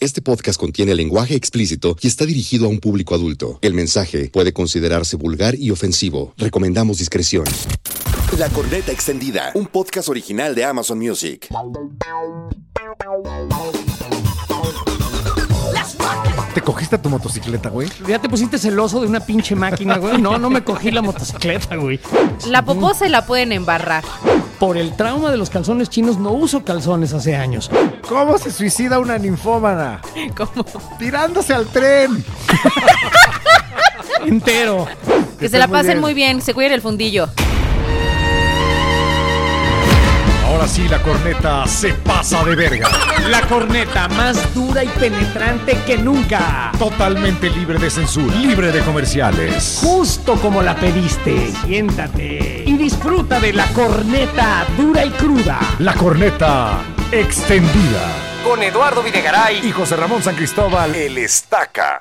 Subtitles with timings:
[0.00, 3.58] Este podcast contiene lenguaje explícito y está dirigido a un público adulto.
[3.62, 6.34] El mensaje puede considerarse vulgar y ofensivo.
[6.36, 7.44] Recomendamos discreción.
[8.38, 11.48] La Corneta Extendida, un podcast original de Amazon Music.
[16.68, 17.88] ¿Te cogiste a tu motocicleta, güey?
[18.06, 20.20] Ya te pusiste celoso de una pinche máquina, güey.
[20.20, 21.98] No, no me cogí la motocicleta, güey.
[22.46, 24.04] La popó se la pueden embarrar.
[24.58, 27.70] Por el trauma de los calzones chinos no uso calzones hace años.
[28.06, 30.02] ¿Cómo se suicida una ninfómana?
[30.36, 30.62] ¿Cómo?
[30.98, 32.22] Tirándose al tren.
[34.26, 34.86] Entero.
[35.40, 37.30] Que se la pasen muy bien, se cuiden el fundillo.
[40.48, 42.88] Ahora sí, la corneta se pasa de verga.
[43.28, 46.72] La corneta más dura y penetrante que nunca.
[46.78, 48.34] Totalmente libre de censura.
[48.34, 49.78] Libre de comerciales.
[49.82, 51.52] Justo como la pediste.
[51.66, 55.60] Siéntate y disfruta de la corneta dura y cruda.
[55.80, 56.80] La corneta
[57.12, 58.08] extendida.
[58.42, 59.68] Con Eduardo Videgaray.
[59.68, 62.00] Y José Ramón San Cristóbal, el estaca.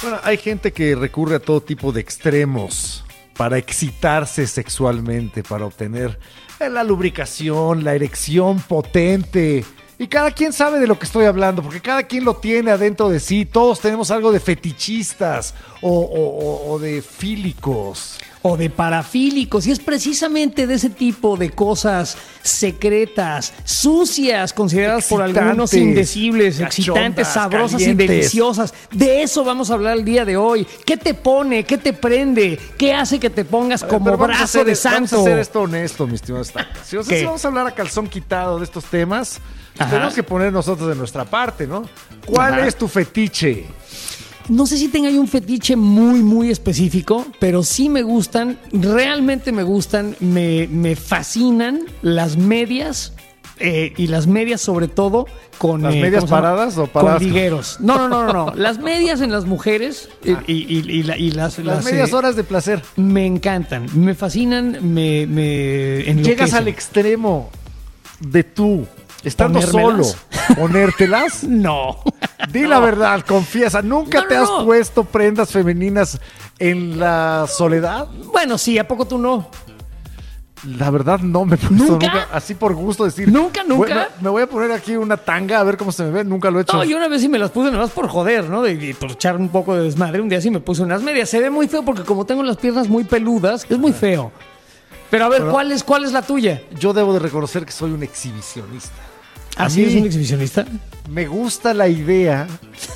[0.00, 3.05] Bueno, hay gente que recurre a todo tipo de extremos
[3.36, 6.18] para excitarse sexualmente, para obtener
[6.60, 9.64] eh, la lubricación, la erección potente.
[9.98, 13.08] Y cada quien sabe de lo que estoy hablando, porque cada quien lo tiene adentro
[13.08, 13.46] de sí.
[13.46, 18.18] Todos tenemos algo de fetichistas o, o- de fílicos.
[18.42, 19.66] O de parafílicos.
[19.66, 27.28] Y es precisamente de ese tipo de cosas secretas, sucias, consideradas por algunos indecibles, excitantes,
[27.28, 28.72] sabrosas y deliciosas.
[28.90, 30.66] De eso vamos a hablar el día de hoy.
[30.84, 31.64] ¿Qué te pone?
[31.64, 32.58] ¿Qué te prende?
[32.78, 35.16] ¿Qué hace que te pongas como vamos brazo hacer- de Vamos santo?
[35.18, 36.44] a hacer esto honesto, mi estimado.
[36.84, 37.20] Si, o sea, ¿Qué?
[37.20, 39.40] si vamos a hablar a calzón quitado de estos temas,
[39.78, 39.90] Ajá.
[39.90, 41.82] tenemos que poner nosotros de nuestra parte, ¿no?
[42.24, 42.66] ¿Cuál Ajá.
[42.66, 43.66] es tu fetiche?
[44.48, 49.50] No sé si tenga yo un fetiche muy, muy específico, pero sí me gustan, realmente
[49.52, 53.12] me gustan, me, me fascinan las medias
[53.58, 55.26] eh, y las medias sobre todo
[55.58, 55.82] con...
[55.82, 57.78] ¿Las eh, medias paradas o paradas Con ligueros.
[57.80, 58.54] No, no, no, no, no.
[58.54, 61.58] Las medias en las mujeres y, y- y la- y las...
[61.58, 62.82] Las medias eh, horas de placer.
[62.96, 65.26] Me encantan, me fascinan, me.
[66.22, 67.48] Llegas al extremo
[68.20, 68.86] de tú,
[69.24, 70.04] estando solo,
[70.56, 71.42] ponértelas.
[71.44, 71.96] No.
[72.50, 76.20] Di la verdad, confiesa, ¿nunca No, te has puesto prendas femeninas
[76.58, 78.06] en la soledad?
[78.32, 79.48] Bueno, sí, ¿a poco tú no?
[80.78, 82.06] La verdad no me he puesto ¿Nunca?
[82.06, 83.30] nunca, así por gusto decir.
[83.30, 83.86] ¿Nunca, nunca?
[83.94, 86.50] "Bueno, me voy a poner aquí una tanga a ver cómo se me ve, nunca
[86.50, 86.76] lo he hecho.
[86.76, 88.62] No, yo una vez sí me las puse nada más por joder, ¿no?
[88.62, 90.20] De, de- por echar un poco de desmadre.
[90.20, 91.28] Un día sí me puse unas medias.
[91.28, 94.32] Se ve muy feo porque como tengo las piernas muy peludas, es muy feo.
[95.10, 96.62] Pero a ver, Pero- ¿cuál, es, ¿cuál es la tuya?
[96.80, 98.96] Yo debo de reconocer que soy un exhibicionista.
[99.56, 100.64] ¿Así mí- eres un exhibicionista?
[101.08, 102.46] Me gusta la idea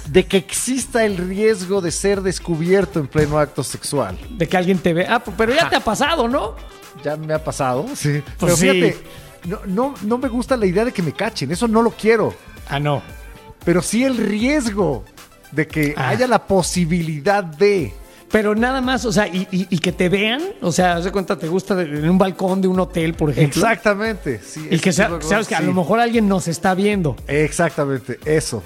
[0.09, 4.19] de que exista el riesgo de ser descubierto en pleno acto sexual.
[4.37, 5.07] De que alguien te ve.
[5.09, 6.57] Ah, pero ya te ha pasado, ¿no?
[7.05, 8.21] Ya me ha pasado, sí.
[8.25, 8.69] Pues Pero sí.
[8.71, 8.97] fíjate,
[9.47, 12.35] no, no, no me gusta la idea de que me cachen, eso no lo quiero.
[12.69, 13.01] Ah, no.
[13.65, 15.05] Pero sí el riesgo
[15.53, 16.09] de que Ah.
[16.09, 17.95] haya la posibilidad de...
[18.31, 21.37] Pero nada más, o sea, y, y- y que te vean, o sea, de cuenta,
[21.37, 23.61] te gusta de- en un balcón de un hotel, por ejemplo.
[23.61, 24.41] Exactamente.
[24.45, 27.17] Sí, Y que sea- sabes que a lo mejor alguien nos está viendo.
[27.27, 28.63] Exactamente, eso.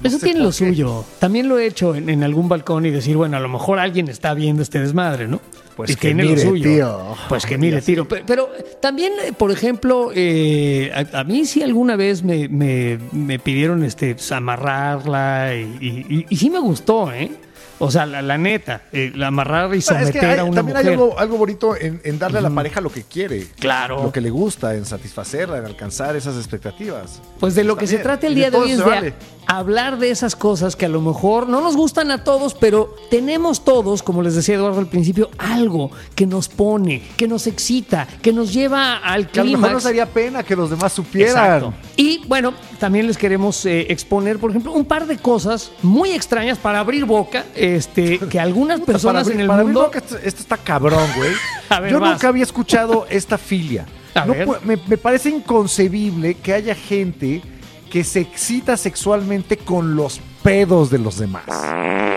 [0.00, 0.52] No Eso tiene lo qué.
[0.52, 1.04] suyo.
[1.18, 4.08] También lo he hecho en, en algún balcón y decir, bueno, a lo mejor alguien
[4.08, 5.40] está viendo este desmadre, ¿no?
[5.74, 6.70] Pues Y que tiene mire, lo suyo.
[6.70, 7.00] tío.
[7.30, 8.06] Pues que mire, tiro.
[8.06, 8.48] Pero, pero
[8.80, 13.82] también, eh, por ejemplo, eh, a, a mí sí alguna vez me, me- me pidieron
[13.84, 17.30] este, pues, amarrarla y, y- y- y sí me gustó, ¿eh?
[17.78, 20.56] O sea, la, la neta, eh, la amarrar y Es someter que hay- a una
[20.56, 20.86] también mujer.
[20.88, 23.46] hay algo, algo bonito en, en darle a la pareja lo que quiere.
[23.58, 24.02] Claro.
[24.02, 27.20] Lo que le gusta, en satisfacerla, en alcanzar esas expectativas.
[27.38, 29.14] Pues de lo que se trata el día de hoy es de vale.
[29.46, 33.64] hablar de esas cosas que a lo mejor no nos gustan a todos, pero tenemos
[33.64, 38.32] todos, como les decía Eduardo al principio, algo que nos pone, que nos excita, que
[38.32, 41.30] nos lleva al Que a lo mejor nos daría pena que los demás supieran.
[41.36, 41.74] Exacto.
[41.96, 46.58] Y bueno, también les queremos eh, exponer, por ejemplo, un par de cosas muy extrañas
[46.58, 49.90] para abrir boca, este, que algunas Puta, personas para en mí- el para mí mundo.
[49.90, 51.32] que esto, esto está cabrón, güey.
[51.82, 52.12] Ver, Yo vas.
[52.12, 53.84] nunca había escuchado esta filia.
[54.14, 54.34] No
[54.64, 57.42] me, me parece inconcebible que haya gente
[57.90, 61.44] que se excita sexualmente con los pedos de los demás.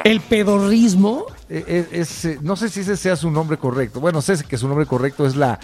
[0.04, 1.26] El pedorrismo.
[1.52, 4.00] Eh, es, eh, no sé si ese sea su nombre correcto.
[4.00, 5.60] Bueno, sé que su nombre correcto es la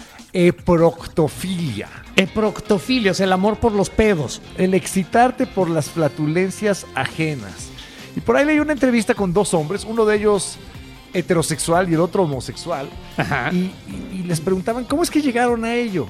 [0.76, 1.88] eproctofilia.
[2.16, 4.42] Eproctofilia, o sea, el amor por los pedos.
[4.58, 7.70] El excitarte por las flatulencias ajenas.
[8.16, 9.84] Y por ahí leí una entrevista con dos hombres.
[9.84, 10.56] Uno de ellos
[11.12, 12.88] heterosexual y el otro homosexual.
[13.16, 13.50] Ajá.
[13.52, 16.06] Y, y- y les preguntaban, ¿cómo es que llegaron a ello?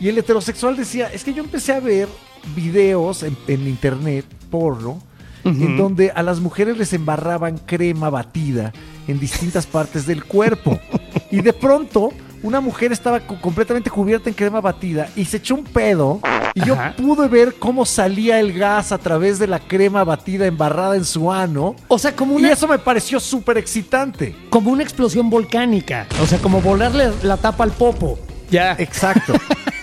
[0.00, 2.08] Y el heterosexual decía, es que yo empecé a ver
[2.54, 5.00] videos en, en internet, porno,
[5.44, 8.72] en donde a las mujeres les embarraban crema batida
[9.06, 10.78] en distintas partes del cuerpo.
[11.30, 12.10] y de pronto,
[12.46, 16.20] una mujer estaba co- completamente cubierta en crema batida y se echó un pedo.
[16.54, 16.94] Y yo Ajá.
[16.96, 21.30] pude ver cómo salía el gas a través de la crema batida embarrada en su
[21.32, 21.74] ano.
[21.88, 24.34] O sea, como Y una, eso me pareció súper excitante.
[24.50, 26.06] como una explosión volcánica.
[26.22, 28.18] O sea, como volarle la tapa al popo.
[28.50, 28.74] Ya.
[28.78, 29.34] Exacto.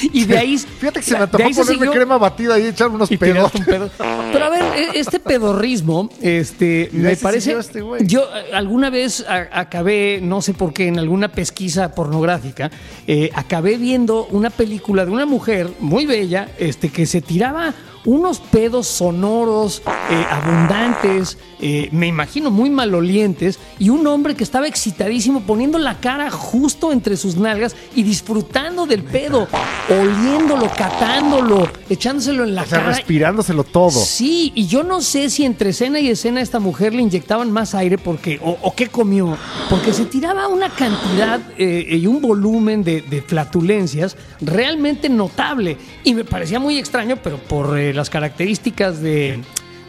[0.12, 0.58] Y de ahí.
[0.78, 3.50] Fíjate que se me antojó ponerme siguió- crema batida y echar unos y pedos.
[3.52, 3.90] tiraste un pedo.
[4.32, 7.52] Pero a ver, e- este pedorrismo, este, me parece.
[7.58, 12.70] este yo eh, alguna vez a- acabé, no sé por qué, en alguna pesquisa pornográfica,
[13.06, 17.74] eh, acabé viendo una película de una mujer muy bella, este, que se tiraba
[18.06, 24.66] unos pedos sonoros, eh, abundantes, eh, me imagino muy malolientes, y un hombre que estaba
[24.66, 29.48] excitadísimo poniendo la cara justo entre sus nalgas y disfrutando del pedo,
[29.90, 32.92] oliéndolo, catándolo, echándoselo en la O sea, cara.
[32.92, 33.90] respirándoselo todo.
[33.90, 37.50] Sí, y yo no sé si entre escena y escena a esta mujer le inyectaban
[37.50, 39.36] más aire porque o, o qué comió,
[39.68, 46.14] porque se tiraba una cantidad eh, y un volumen de, de flatulencias realmente notable y
[46.14, 49.40] me parecía muy extraño, pero por eh, las características de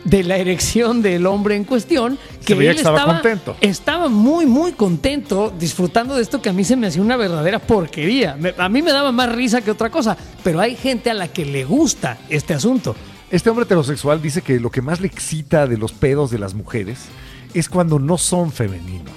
[0.04, 3.56] de la erección del hombre en cuestión, que él estaba contento.
[3.62, 7.60] estaba muy, muy contento disfrutando de esto que a mí se me hacía una verdadera
[7.60, 8.36] porquería.
[8.40, 11.28] Me- a mí me daba más risa que otra cosa, pero hay gente a la
[11.28, 12.96] que le gusta este asunto.
[13.30, 16.54] Este hombre heterosexual dice que lo que más le excita de los pedos de las
[16.54, 17.00] mujeres
[17.54, 19.14] es cuando no son femeninos.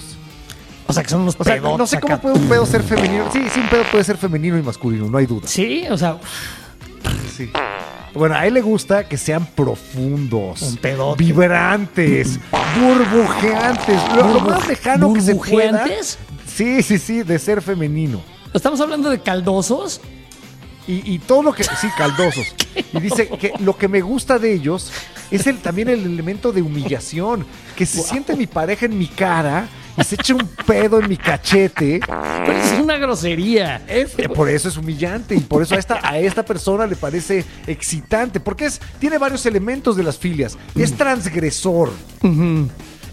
[0.86, 2.82] O sea, que son unos O sea, pedotes no sé cómo puede un pedo ser
[2.82, 3.24] femenino.
[3.32, 5.46] Sí, sí, un pedo puede ser femenino y masculino, no hay duda.
[5.48, 6.18] Sí, o sea,
[7.34, 7.50] Sí.
[8.14, 11.22] Bueno, a él le gusta que sean profundos, Un pedote.
[11.24, 12.38] vibrantes,
[12.80, 15.70] burbujeantes, lo, lo más lejano que se pueda.
[15.72, 16.18] ¿Burbujeantes?
[16.46, 18.20] Sí, sí, sí, de ser femenino.
[18.52, 20.00] estamos hablando de caldosos.
[20.86, 21.64] Y, y todo lo que.
[21.64, 22.46] Sí, caldosos.
[22.92, 24.92] Y dice que lo que me gusta de ellos
[25.30, 27.44] es el, también el elemento de humillación.
[27.74, 29.66] Que se siente mi pareja en mi cara
[29.96, 32.00] y se echa un pedo en mi cachete.
[32.06, 33.82] Pero es una grosería.
[33.86, 36.96] Es- eh, por eso es humillante y por eso a esta, a esta persona le
[36.96, 38.40] parece excitante.
[38.40, 40.58] Porque es, tiene varios elementos de las filias.
[40.74, 41.90] Es transgresor.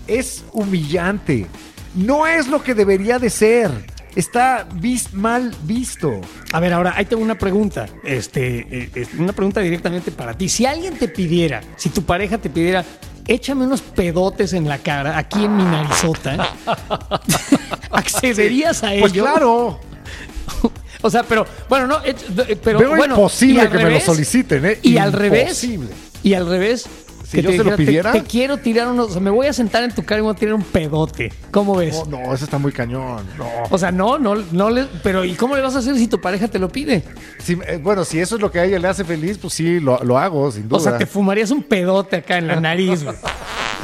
[0.07, 1.47] Es humillante.
[1.95, 3.69] No es lo que debería de ser.
[4.15, 6.19] Está vis- mal visto.
[6.51, 7.87] A ver, ahora, ahí tengo una pregunta.
[8.03, 10.49] Este, eh, una pregunta directamente para ti.
[10.49, 12.83] Si alguien te pidiera, si tu pareja te pidiera,
[13.27, 16.49] échame unos pedotes en la cara, aquí en mi narizota,
[17.91, 19.23] ¿accederías a Pues ello?
[19.23, 19.79] claro.
[21.03, 22.13] O sea, pero, bueno, no, eh,
[22.47, 23.15] eh, pero Veo bueno.
[23.15, 24.79] imposible que me lo soliciten, ¿eh?
[24.83, 25.63] Y al revés.
[25.63, 25.89] Imposible.
[26.21, 26.85] Y al revés.
[27.31, 28.11] Si yo se lo dijera, te- pidiera.
[28.11, 29.07] Te, quiero tirar unos.
[29.07, 31.31] O sea, me voy a sentar en tu cara y voy a tirar un pedote.
[31.51, 32.03] ¿Cómo ves?
[32.07, 33.25] No, no, eso está muy cañón.
[33.37, 33.47] No.
[33.69, 34.85] O sea, no, no, no le.
[35.03, 37.03] Pero, ¿y cómo le vas a hacer si tu pareja te lo pide?
[37.43, 39.79] Si- eh, bueno, si eso es lo que a ella le hace feliz, pues sí,
[39.79, 40.77] lo, lo hago, sin duda.
[40.77, 43.15] O sea, te fumarías un pedote acá en la nariz, güey.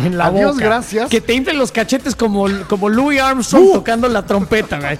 [0.06, 0.66] En la Adiós, boca.
[0.66, 1.10] gracias.
[1.10, 4.80] Que te inflen los cachetes como, como Louis Armstrong tocando la trompeta.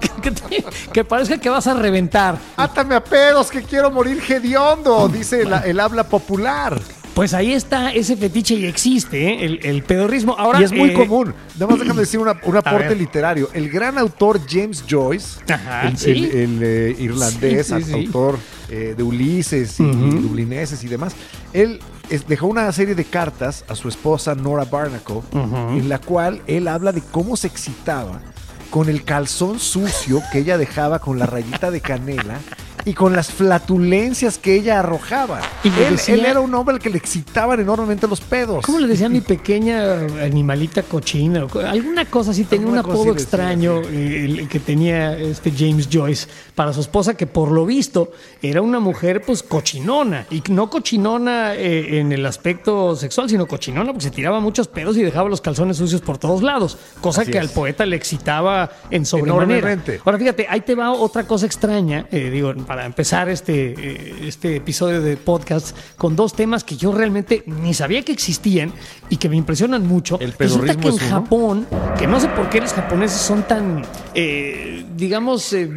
[0.00, 2.36] Que, que te- que parezca que vas a reventar.
[2.56, 6.80] Átame a pedos, que quiero morir hediondo, dice la- el habla popular.
[7.20, 9.44] Pues ahí está ese fetiche y existe, ¿eh?
[9.44, 10.34] el, el pedorrismo.
[10.38, 11.34] Ahora, y es muy eh, común.
[11.58, 13.50] Nada más déjame decir una- un aporte literario.
[13.52, 16.10] El gran autor James Joyce, Ajá, el, sí.
[16.12, 17.92] el- el, eh, irlandés, Sí, sí, sí.
[17.92, 18.38] autor
[18.70, 21.14] eh, de Ulises y, Dublineses y demás,
[21.52, 21.80] él
[22.26, 26.90] dejó una serie de cartas a su esposa Nora Barnacle, en la cual él habla
[26.90, 28.22] de cómo se excitaba
[28.70, 32.38] con el calzón sucio que ella dejaba con la rayita de canela
[32.84, 35.40] y con las flatulencias que ella arrojaba.
[35.62, 38.64] Y él, decía- él era un hombre al que le excitaban enormemente los pedos.
[38.64, 41.46] ¿Cómo le decía a mi pequeña animalita cochina?
[41.68, 46.72] Alguna cosa así, tenía un apodo extraño eh, el que tenía este James Joyce para
[46.72, 50.26] su esposa, que por lo visto era una mujer pues cochinona.
[50.30, 54.96] Y no cochinona eh, en el aspecto sexual, sino cochinona porque se tiraba muchos pedos
[54.96, 56.78] y dejaba los calzones sucios por todos lados.
[57.00, 57.44] Cosa Así que es.
[57.44, 59.78] al poeta le excitaba en sobremanera.
[60.04, 64.54] Ahora fíjate, ahí te va otra cosa extraña, eh, digo, para empezar este, eh, este
[64.54, 68.72] episodio de podcast con dos temas que yo realmente ni sabía que existían
[69.08, 70.20] y que me impresionan mucho.
[70.20, 71.00] El Resulta que en es.
[71.00, 71.66] Japón,
[71.98, 73.82] que no sé por qué los japoneses son tan,
[74.14, 75.68] eh, digamos, eh,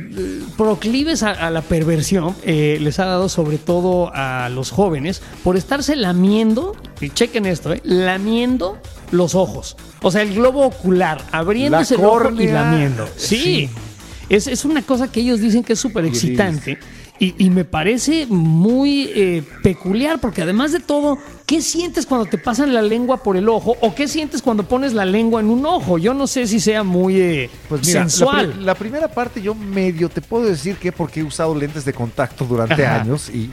[0.55, 5.57] proclives a, a la perversión, eh, les ha dado sobre todo a los jóvenes por
[5.57, 8.77] estarse lamiendo, y chequen esto, eh, lamiendo
[9.09, 9.77] los ojos.
[10.03, 13.07] O sea, el globo ocular, abriéndose La el ojo y lamiendo.
[13.17, 13.37] sí.
[13.37, 13.69] sí.
[14.29, 16.77] Es, es una cosa que ellos dicen que es súper excitante.
[17.19, 22.37] Y, y me parece muy eh, peculiar porque además de todo, ¿qué sientes cuando te
[22.37, 25.65] pasan la lengua por el ojo o qué sientes cuando pones la lengua en un
[25.65, 25.97] ojo?
[25.97, 28.51] Yo no sé si sea muy eh, Pues mira, la, sensual.
[28.51, 31.93] pri- la primera parte yo medio te puedo decir que porque he usado lentes de
[31.93, 33.01] contacto durante Ajá.
[33.01, 33.49] años y,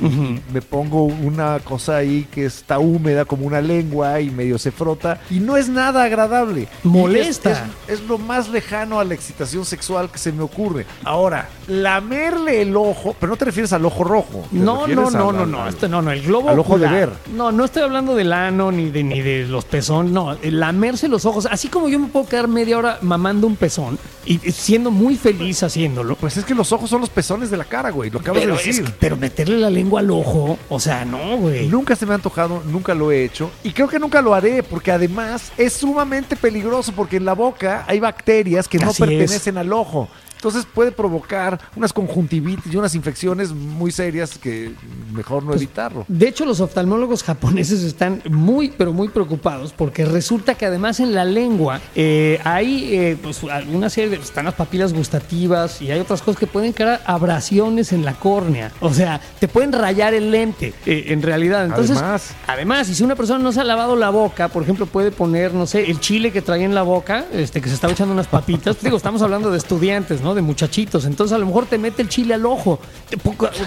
[0.53, 5.21] me pongo una cosa ahí que está húmeda como una lengua y medio se frota
[5.31, 6.69] y no es nada agradable.
[6.85, 7.51] Molesta.
[7.51, 10.87] Es, es- es lo más lejano a la excitación sexual que se me ocurre.
[11.05, 14.47] Ahora, lamerle el ojo, pero no te refieres al ojo rojo.
[14.53, 17.11] No, no, no, no, no, al- esto no, no, el globo al ojo de ver.
[17.35, 21.25] No, no estoy hablando del ano ni de ni de los pezones, no, lamerse los
[21.25, 25.17] ojos, así como yo me puedo quedar media hora mamando un pezón y siendo muy
[25.17, 26.17] feliz haciéndolo.
[26.17, 28.11] Pues es que los ojos son los pezones de la cara, güey.
[28.11, 28.85] Lo acabas Pero, de es decir.
[28.85, 31.69] que- pero meterle la lengua al ojo, o sea, no, güey.
[31.69, 34.63] Nunca se me ha antojado, nunca lo he hecho y creo que nunca lo haré
[34.63, 38.99] porque además es sumamente peligroso porque en la boca hay bacterias que no es.
[38.99, 40.09] pertenecen al ojo.
[40.41, 44.73] Entonces puede provocar unas conjuntivitis y unas infecciones muy serias que
[45.13, 46.07] mejor no evitarlo.
[46.09, 51.13] De hecho, los oftalmólogos japoneses están muy, pero muy preocupados porque resulta que además en
[51.13, 54.17] la lengua eh, hay eh, pues, alguna serie de...
[54.17, 58.73] Están las papilas gustativas y hay otras cosas que pueden crear abrasiones en la córnea.
[58.81, 61.67] O sea, te pueden rayar el lente, eh, en realidad.
[61.67, 62.35] Entonces, Además.
[62.47, 65.53] además, y si una persona no se ha lavado la boca, por ejemplo, puede poner,
[65.53, 68.27] no sé, el chile que traía en la boca, este, que se estaba echando unas
[68.27, 68.81] papitas.
[68.81, 70.30] Digo, estamos hablando de estudiantes, ¿no?
[70.35, 71.05] De muchachitos.
[71.05, 72.79] Entonces, a lo mejor te mete el chile al ojo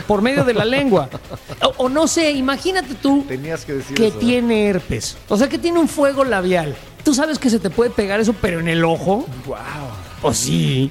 [0.07, 1.09] por, medio de la lengua.
[1.61, 4.17] O, o no sé, imagínate tú Tenías que decir que eso.
[4.17, 5.17] tiene herpes.
[5.29, 6.75] O sea, que tiene un fuego labial.
[7.03, 9.25] Tú sabes que se te puede pegar eso, pero en el ojo.
[9.45, 9.57] Wow.
[10.23, 10.89] Pues sí,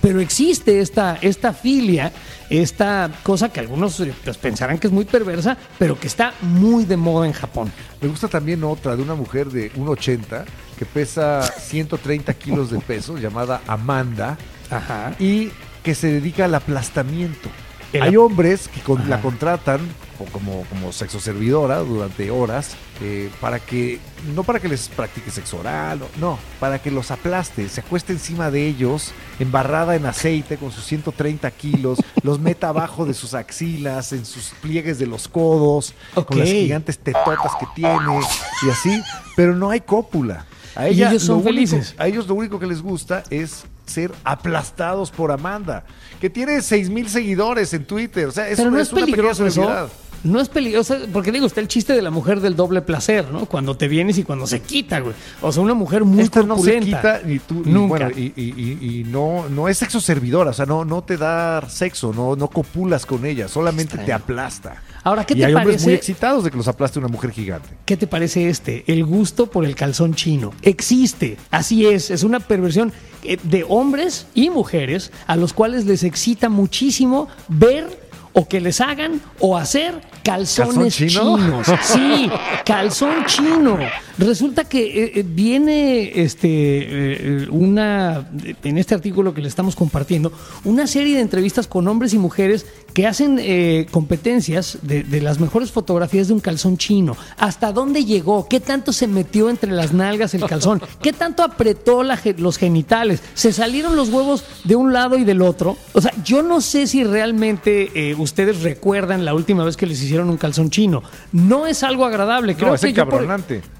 [0.00, 2.12] pero existe esta, esta filia,
[2.48, 6.84] esta cosa que algunos eh, pues, pensarán que es muy perversa, pero que está muy
[6.84, 7.72] de moda en Japón.
[8.00, 10.44] Me gusta también otra de una mujer de 1,80
[10.78, 14.38] que pesa 130 kilos de peso, llamada Amanda,
[14.70, 15.14] Ajá.
[15.18, 15.50] y
[15.82, 17.48] que se dedica al aplastamiento.
[17.92, 19.80] El Hay hombres que con- la contratan
[20.18, 23.98] o como, como sexo servidora durante horas eh, para que,
[24.34, 28.50] no para que les practique sexo oral, no, para que los aplaste, se acueste encima
[28.50, 34.12] de ellos, embarrada en aceite con sus 130 kilos, los meta abajo de sus axilas,
[34.12, 35.94] en sus pliegues de los codos,
[36.26, 38.20] con las gigantes tetotas que tiene
[38.66, 39.00] y así,
[39.34, 40.44] pero no hay cópula.
[40.74, 41.94] A Y ellos son lo único- felices.
[41.96, 45.84] a ellos lo único que les gusta es ser aplastados por Amanda,
[46.20, 48.26] que tiene 6 mil seguidores en Twitter.
[48.26, 49.88] O sea, es, pero no es peligroso eso.
[50.24, 53.46] No es peligroso, porque digo, está el chiste de la mujer del doble placer, ¿no?
[53.46, 55.14] Cuando te vienes y cuando se quita, güey.
[55.40, 57.86] O sea, una mujer muy Esta no se quita ni tú, Nunca.
[57.88, 62.12] bueno, y, y- no, no es sexo servidora, o sea, no, no te da sexo,
[62.12, 64.82] no, no copulas con ella, solamente te aplasta.
[65.04, 67.68] Ahora, ¿qué y te hay hombres muy excitados de que los aplaste una mujer gigante.
[67.84, 68.84] ¿Qué te parece este?
[68.86, 70.52] El gusto por el calzón chino.
[70.62, 76.02] Existe, así es, es una perversión eh, de hombres y mujeres a los cuales les
[76.02, 81.66] excita muchísimo ver o que les hagan o hacer calzones chinos.
[81.82, 82.30] Sí,
[82.64, 83.78] calzón chino.
[84.18, 88.28] Resulta que eh, eh, viene este eh, una
[88.62, 90.32] en este artículo que le estamos compartiendo
[90.64, 95.40] una serie de entrevistas con hombres y mujeres que hacen eh, competencias de, de las
[95.40, 97.16] mejores fotografías de un calzón chino.
[97.36, 98.48] ¿Hasta dónde llegó?
[98.48, 100.82] ¿Qué tanto se metió entre las nalgas el calzón?
[101.02, 103.22] ¿Qué tanto apretó la los genitales?
[103.34, 105.76] ¿Se salieron los huevos de un lado y del otro?
[105.92, 110.02] O sea, yo no sé si realmente eh, ustedes recuerdan la última vez que les
[110.02, 111.02] hicieron un calzón chino.
[111.32, 112.54] No es algo agradable.
[112.54, 113.26] Creo No, es que yo por,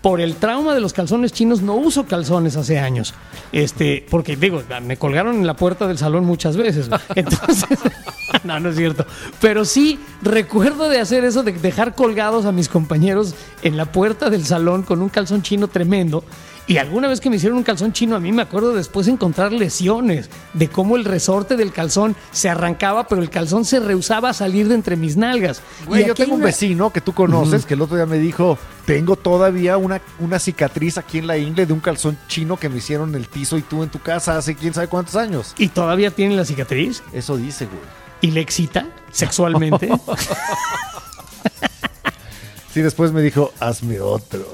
[0.00, 3.15] por el trauma de los calzones chinos no uso calzones hace años.
[3.53, 6.88] Este, porque digo, me colgaron en la puerta del salón muchas veces.
[7.15, 7.79] Entonces,
[8.45, 9.07] no, no es cierto.
[9.41, 14.31] Pero sí recuerdo de hacer eso, de dejar colgados a mis compañeros en la puerta
[14.31, 16.25] del salón con un calzón chino tremendo.
[16.69, 19.53] Y alguna vez que me hicieron un calzón chino, a mí me acuerdo después encontrar
[19.53, 24.35] lesiones de cómo el resorte del calzón se arrancaba, pero el calzón se rehusaba a
[24.35, 25.62] salir de entre mis nalgas.
[25.87, 28.59] Güey, Y yo tengo un vecino que tú conoces que el otro día me dijo,
[28.85, 32.77] tengo todavía una, una cicatriz aquí en la ingle de un calzón chino que me
[32.77, 35.55] hicieron en el tizo y tú en tu casa hace quién sabe cuántos años.
[35.57, 37.03] Y todavía tiene la cicatriz.
[37.15, 37.81] Eso dice, güey.
[38.21, 39.91] Y le excita sexualmente.
[42.73, 44.47] Sí, después me dijo, hazme otro.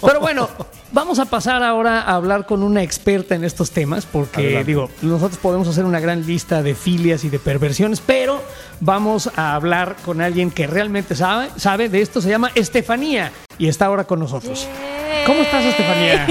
[0.00, 0.48] Pero bueno,
[0.92, 4.64] vamos a pasar ahora a hablar con una experta en estos temas, porque Adelante.
[4.66, 8.40] digo, nosotros podemos hacer una gran lista de filias y de perversiones, pero
[8.80, 12.22] vamos a hablar con alguien que realmente sabe, sabe de esto.
[12.22, 14.68] Se llama Estefanía y está ahora con nosotros.
[15.26, 16.28] ¿Cómo estás, Estefanía?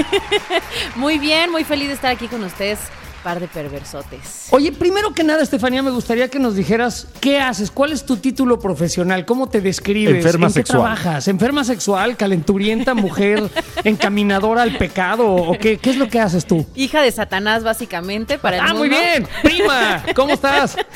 [0.96, 2.78] Muy bien, muy feliz de estar aquí con ustedes
[3.24, 4.48] par de perversotes.
[4.50, 8.18] Oye, primero que nada, Estefanía, me gustaría que nos dijeras qué haces, cuál es tu
[8.18, 13.42] título profesional, cómo te describes, Enferma en qué trabajas, enferma sexual, calenturienta, mujer,
[13.84, 16.66] encaminadora al pecado, o qué, qué es lo que haces tú.
[16.74, 20.76] Hija de Satanás, básicamente, para el Ah, muy bien, prima, ¿cómo estás?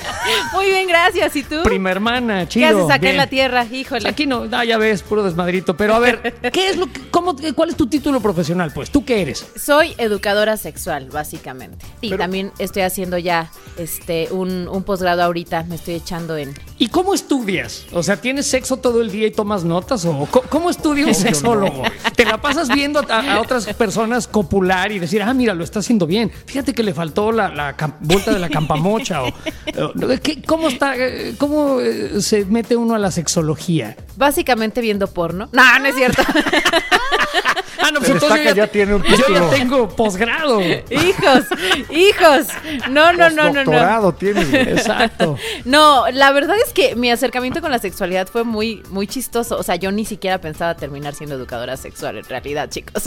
[0.52, 1.35] Muy bien, gracias.
[1.37, 1.62] ¿Y tú?
[1.62, 2.68] Prima hermana, ¿Qué chido.
[2.68, 3.12] haces acá bien.
[3.12, 3.64] en la tierra?
[3.64, 4.08] Híjole.
[4.08, 5.76] Aquí no, ah, ya ves, puro desmadrito.
[5.76, 8.73] Pero a ver, ¿qué es lo que, cómo, cuál es tu título profesional?
[8.75, 9.47] Pues, ¿tú qué eres?
[9.56, 11.87] Soy educadora sexual, básicamente.
[12.00, 16.52] Y también estoy haciendo ya este un, un posgrado ahorita, me estoy echando en...
[16.78, 17.87] ¿Y cómo estudias?
[17.92, 20.04] O sea, ¿tienes sexo todo el día y tomas notas?
[20.04, 21.82] ¿O cómo estudia un sexólogo?
[22.16, 25.78] ¿Te la pasas viendo a, a otras personas copular y decir, ah, mira, lo está
[25.78, 26.30] haciendo bien?
[26.46, 29.22] Fíjate que le faltó la, la vuelta de la campamocha.
[29.22, 30.96] O, o- ¿qué- ¿Cómo está?
[30.96, 33.96] eh, ¿Cómo eh, se mete uno a la sexología?
[34.16, 35.48] Básicamente viendo porno.
[35.52, 36.22] No, no es cierto.
[37.88, 39.49] Ah, no, Se destaca, yo ya tiene un Yo ya título.
[39.49, 40.61] tengo posgrado.
[40.61, 41.45] hijos,
[41.90, 42.47] hijos.
[42.90, 44.12] No, no, no, no, no.
[44.14, 44.52] Tienes.
[44.52, 45.37] Exacto.
[45.64, 49.57] No, la verdad es que mi acercamiento con la sexualidad fue muy, muy chistoso.
[49.59, 53.04] O sea, yo ni siquiera pensaba terminar siendo educadora sexual en realidad, chicos.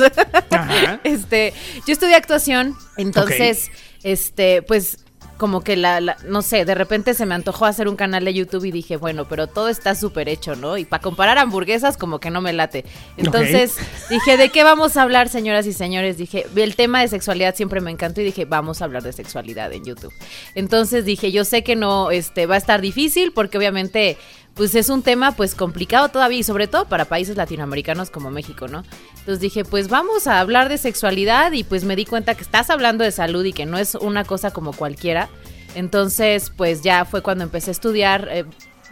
[0.49, 0.99] Ajá.
[1.03, 1.53] Este,
[1.85, 3.71] yo estudié actuación, entonces,
[4.03, 4.97] este, pues
[5.41, 8.31] como que la, la- no sé, de repente se me antojó hacer un canal de
[8.31, 10.77] YouTube y dije, bueno, pero todo está súper hecho, ¿no?
[10.77, 12.85] Y para comparar hamburguesas como que no me late.
[13.17, 13.75] Entonces
[14.11, 16.19] dije, ¿de qué vamos a hablar, señoras y señores?
[16.19, 19.73] Dije, el tema de sexualidad siempre me encantó y dije, vamos a hablar de sexualidad
[19.73, 20.13] en YouTube.
[20.53, 24.17] Entonces dije, yo sé que no, este, va a estar difícil porque obviamente
[24.53, 28.67] pues es un tema pues complicado todavía y sobre todo para países latinoamericanos como México,
[28.67, 28.83] ¿no?
[29.19, 32.69] Entonces dije, pues vamos a hablar de sexualidad y pues me di cuenta que estás
[32.69, 35.29] hablando de salud y que no es una cosa como cualquiera.
[35.75, 38.43] Entonces, pues ya fue cuando empecé a estudiar eh,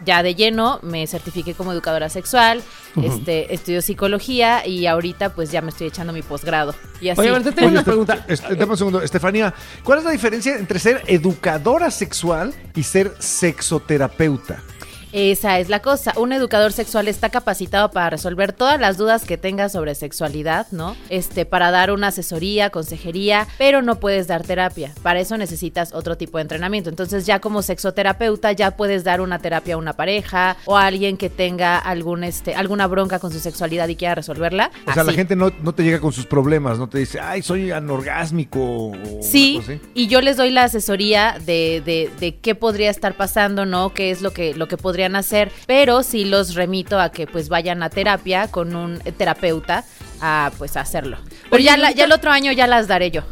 [0.02, 2.62] ya de lleno, me certifiqué como educadora sexual,
[3.02, 6.74] este, estudio psicología y ahorita pues ya me estoy echando mi posgrado.
[7.02, 7.20] Y así.
[7.20, 8.24] Oye, a ver, te tengo Oye, una este- pregunta.
[8.28, 9.02] este, dame un segundo.
[9.02, 9.52] Estefanía,
[9.84, 14.62] ¿cuál es la diferencia entre ser educadora sexual y ser sexoterapeuta?
[15.12, 16.12] Esa es la cosa.
[16.16, 20.96] Un educador sexual está capacitado para resolver todas las dudas que tengas sobre sexualidad, ¿no?
[21.08, 24.92] Este, para dar una asesoría, consejería, pero no puedes dar terapia.
[25.02, 26.90] Para eso necesitas otro tipo de entrenamiento.
[26.90, 31.16] Entonces, ya como sexoterapeuta, ya puedes dar una terapia a una pareja o a alguien
[31.16, 34.70] que tenga algún, este, alguna bronca con su sexualidad y quiera resolverla.
[34.86, 37.42] O sea, la gente no, no te llega con sus problemas, no te dice, ay,
[37.42, 38.60] soy anorgásmico.
[38.60, 39.60] o Sí,
[39.94, 43.92] y yo les doy la asesoría de, de, de qué podría estar pasando, ¿no?
[43.92, 45.50] ¿Qué es lo que, lo que podrían hacer?
[45.66, 49.84] Pero sí los remito a que pues vayan a terapia con un terapeuta
[50.20, 51.16] a pues a hacerlo.
[51.44, 53.22] Pero Oye, ya, la- ya el otro año ya las daré yo.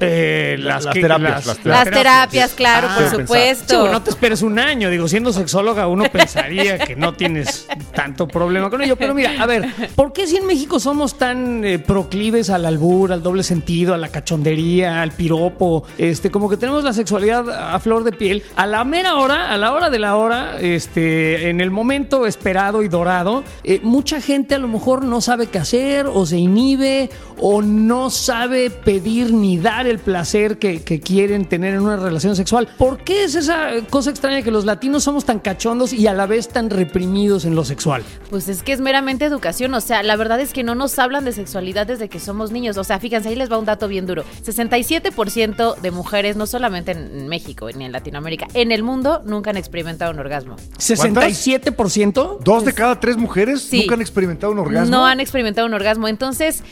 [0.00, 3.66] Eh, Las que- terapias, las Las terapias, claro, Ah, por supuesto.
[3.74, 4.88] Sí, bueno, no te esperes un año.
[4.90, 8.96] Digo, siendo sexóloga, uno pensaría que no tienes tanto problema con ello.
[8.96, 13.12] Pero mira, a ver, ¿por qué si en México somos tan eh, proclives al albur,
[13.12, 15.84] al doble sentido, a la cachondería, al piropo?
[15.98, 18.42] Este, como que tenemos la sexualidad a flor de piel.
[18.56, 22.82] A la mera hora, a la hora de la hora, este, en el momento esperado
[22.82, 27.10] y dorado, eh, mucha gente a lo mejor no sabe qué hacer, o se inhibe,
[27.38, 32.36] o no sabe pedir ni dar el placer que, que quieren tener en una relación
[32.36, 32.68] sexual.
[32.78, 36.26] ¿Por qué es esa cosa extraña que los latinos somos tan cachondos y a la
[36.26, 38.02] vez tan reprimidos en lo sexual?
[38.30, 41.24] Pues es que es meramente educación, o sea, la verdad es que no nos hablan
[41.24, 44.06] de sexualidad desde que somos niños, o sea, fíjense, ahí les va un dato bien
[44.06, 44.24] duro.
[44.44, 49.56] 67% de mujeres, no solamente en México ni en Latinoamérica, en el mundo nunca han
[49.56, 50.56] experimentado un orgasmo.
[50.78, 52.38] ¿67%?
[52.44, 53.80] Dos de cada tres mujeres Sí.
[53.80, 54.90] nunca han experimentado un orgasmo.
[54.90, 56.08] No han experimentado un orgasmo.
[56.08, 56.62] Entonces,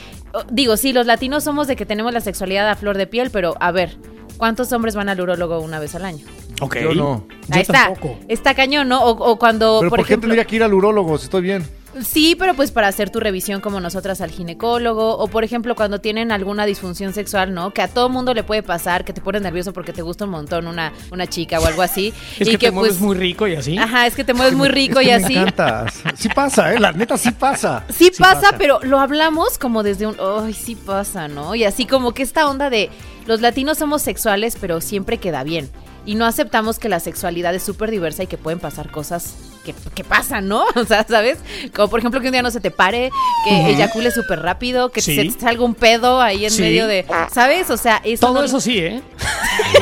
[0.51, 3.55] digo, sí, los latinos somos de que tenemos la sexualidad a flor de piel, pero
[3.61, 3.97] a ver,
[4.37, 6.25] ¿cuántos hombres van al urólogo una vez al año?
[6.61, 6.77] Ok.
[6.81, 7.27] Yo no.
[7.29, 7.85] Yo Ahí está.
[7.85, 8.19] tampoco.
[8.29, 9.03] Está cañón, ¿no?
[9.05, 10.29] O, o cuando, Pero por, ¿por, qué ejemplo.
[10.29, 11.65] tendría que ir al urólogo si estoy bien?
[12.05, 16.01] Sí, pero pues para hacer tu revisión como nosotras al ginecólogo o por ejemplo cuando
[16.01, 17.73] tienen alguna disfunción sexual, ¿no?
[17.73, 20.31] Que a todo mundo le puede pasar, que te pones nervioso porque te gusta un
[20.31, 22.13] montón una, una chica o algo así.
[22.39, 23.79] Es y que, te mueves muy rico y así.
[23.79, 25.35] Ajá, es que te mueves muy rico Es y que así.
[25.35, 25.87] Me encanta.
[26.17, 26.79] Sí pasa, ¿eh?
[26.79, 27.85] La neta sí pasa.
[27.89, 31.55] Sí, pasa, pero lo hablamos como desde un, ay, sí pasa, ¿no?
[31.55, 32.91] Y así como que esta onda de
[33.27, 35.71] los latinos somos sexuales, pero siempre queda bien.
[36.07, 39.35] Y no aceptamos que la sexualidad es súper diversa y que pueden pasar cosas
[39.73, 40.65] que, que pasan, ¿no?
[40.77, 41.39] O sea, ¿sabes?
[41.75, 43.11] Como por ejemplo que un día no se te pare,
[43.45, 45.15] que eyacule súper rápido, que Sí.
[45.17, 46.63] se te salga un pedo ahí en Sí.
[46.63, 47.71] medio de, ¿sabes?
[47.71, 49.03] O sea, eso Todo no- eso sí, ¿eh?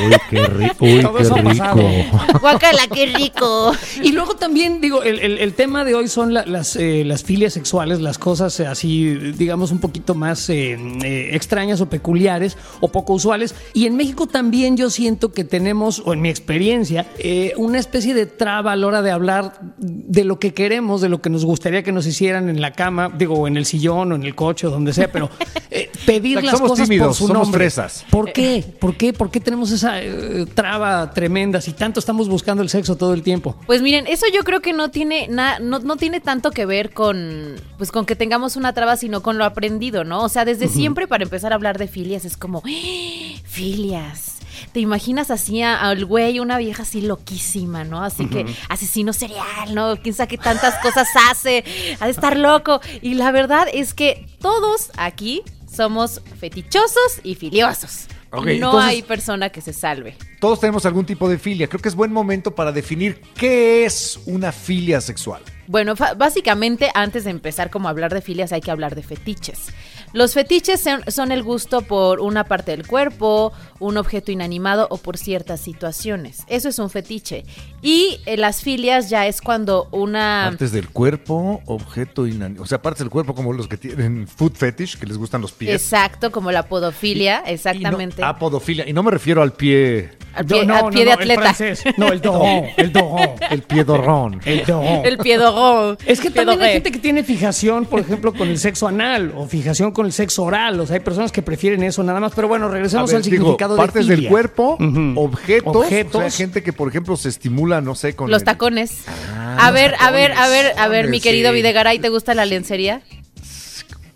[0.05, 1.77] Uy, qué, ri- uy, Todo qué eso ha pasado.
[1.89, 2.39] rico.
[2.41, 3.73] Guacala, qué rico.
[4.03, 7.23] Y luego también, digo, el, el- el tema de hoy son la- las, eh, las
[7.23, 12.57] filias sexuales, las cosas eh, así, digamos, un poquito más eh, eh, extrañas o peculiares
[12.81, 13.55] o poco usuales.
[13.75, 18.15] Y en México también yo siento que tenemos, o en mi experiencia, eh, una especie
[18.15, 21.45] de traba a la hora de hablar de lo que queremos, de lo que nos
[21.45, 24.35] gustaría que nos hicieran en la cama, digo, o en el sillón o en el
[24.35, 25.29] coche o donde sea, pero
[25.71, 27.59] eh, pedir O sea, las somos cosas tímidos, por su somos nombre.
[27.59, 28.05] fresas.
[28.11, 28.65] ¿Por qué?
[28.81, 29.13] ¿Por qué?
[29.13, 33.23] ¿Por qué tenemos esa eh, traba tremenda si tanto estamos buscando el sexo todo el
[33.23, 33.57] tiempo?
[33.67, 36.93] Pues miren, eso yo creo que no tiene na- no, no tiene tanto que ver
[36.95, 40.23] con pues con que tengamos una traba, sino con lo aprendido, ¿no?
[40.23, 43.41] O sea, desde siempre para empezar a hablar de filias es como ¡Ah!
[43.45, 44.36] filias.
[44.73, 48.03] Te imaginas así al güey, una vieja así loquísima, ¿no?
[48.03, 49.97] Así que asesino serial, ¿no?
[50.03, 51.65] Quién sabe qué tantas cosas hace,
[52.01, 52.81] ha de estar loco.
[53.03, 58.07] Y la verdad es que todos aquí somos fetichosos y filiosos.
[58.33, 60.17] No entonces- hay persona que se salve.
[60.41, 61.69] Todos tenemos algún tipo de filia.
[61.69, 65.43] Creo que es buen momento para definir qué es una filia sexual.
[65.69, 69.69] Bueno, básicamente antes de empezar como a hablar de filias hay que hablar de fetiches.
[70.17, 75.19] Los fetiches son, el gusto por una parte del cuerpo, un objeto inanimado o por
[75.19, 76.43] ciertas situaciones.
[76.47, 77.45] Eso es un fetiche.
[77.83, 80.47] Y eh, las filias ya es cuando una...
[80.49, 82.63] Partes del cuerpo, objeto inanimado.
[82.65, 85.53] O sea, partes del cuerpo como los que tienen food fetish, que les gustan los
[85.53, 85.75] pies.
[85.83, 88.23] Exacto, como la podofilia, Y no- exactamente.
[88.25, 88.89] ah, podofilia.
[88.89, 91.41] Y no me refiero al pie, al pie, al pie de El atleta.
[91.43, 91.83] francés.
[91.97, 93.31] No, el doron, el doron.
[93.51, 94.41] el pie dorrón.
[94.45, 95.05] El doron.
[95.07, 95.99] El piedogón.
[96.07, 99.47] Es que también hay gente que tiene fijación, por ejemplo, con el sexo anal o
[99.47, 100.79] fijación con el sexo oral.
[100.81, 102.33] O sea, hay personas que prefieren eso nada más.
[102.35, 104.31] Pero bueno, regresemos ver, al digo, significado partes de del filia.
[104.31, 104.79] cuerpo,
[105.17, 106.17] objetos, Objetos.
[106.17, 109.05] O sea, gente que, por ejemplo, se estimula, no sé, con Los el- tacones.
[109.35, 111.57] Ah, a los ver, a ver, a ver, a ver, mi querido sí.
[111.57, 113.01] Videgaray, ¿te gusta la lencería?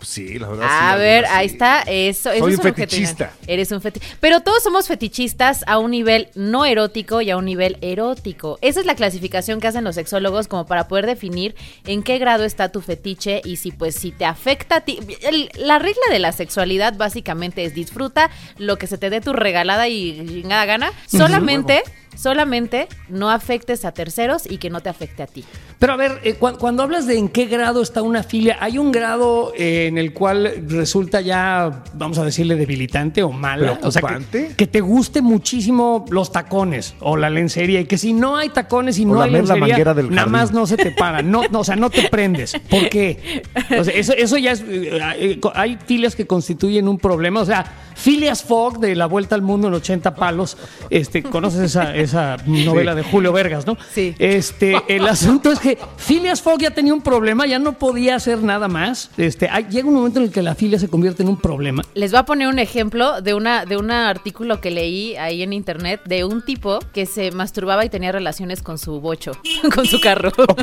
[0.01, 0.65] Sí, la verdad.
[0.65, 1.53] sí, A la ver, verdad, ahí sí.
[1.55, 1.81] está.
[1.81, 3.33] Eso, eso Soy es un fetichista.
[3.47, 4.17] Eres un fetichista.
[4.19, 8.57] Pero todos somos fetichistas a un nivel no erótico y a un nivel erótico.
[8.61, 12.43] Esa es la clasificación que hacen los sexólogos como para poder definir en qué grado
[12.45, 14.99] está tu fetiche y si pues si te afecta a ti.
[15.21, 19.33] El- la regla de la sexualidad básicamente es disfruta lo que se te dé tu
[19.33, 20.91] regalada y chingada gana.
[21.07, 21.83] Solamente,
[22.15, 25.43] solamente no afectes a terceros y que no te afecte a ti.
[25.79, 28.77] Pero a ver, eh, cu- cuando hablas de en qué grado está una filia, ¿hay
[28.77, 33.79] un grado eh, en el cual resulta ya, vamos a decirle, debilitante o mala?
[33.83, 38.13] O sea, que, que te guste muchísimo los tacones o la lencería y que si
[38.13, 40.77] no hay tacones y O no hay la lencería, manguera del nada más no se
[40.77, 41.21] te para.
[41.23, 42.53] No, no, o sea, no te prendes.
[42.69, 43.43] ¿Por qué?
[43.79, 44.63] O sea, eso, eso ya es...
[44.67, 47.41] eh, hay filias que constituyen un problema.
[47.41, 50.57] O sea, Filias Fogg de La Vuelta al Mundo en 80 palos.
[50.89, 53.77] Este, ¿Conoces esa, esa novela de Julio Vergas, no?
[53.93, 54.15] Sí.
[54.19, 58.39] Este, el asunto es que Phileas Fogg ya tenía un problema, ya no podía hacer
[58.43, 59.09] nada más.
[59.17, 61.83] Este, hay- llega un momento en el que la filia se convierte en un problema.
[61.93, 65.53] Les voy a poner un ejemplo de una de un artículo que leí ahí en
[65.53, 69.31] internet de un tipo que se masturbaba y tenía relaciones con su bocho,
[69.75, 70.31] con su carro.
[70.37, 70.61] Ok,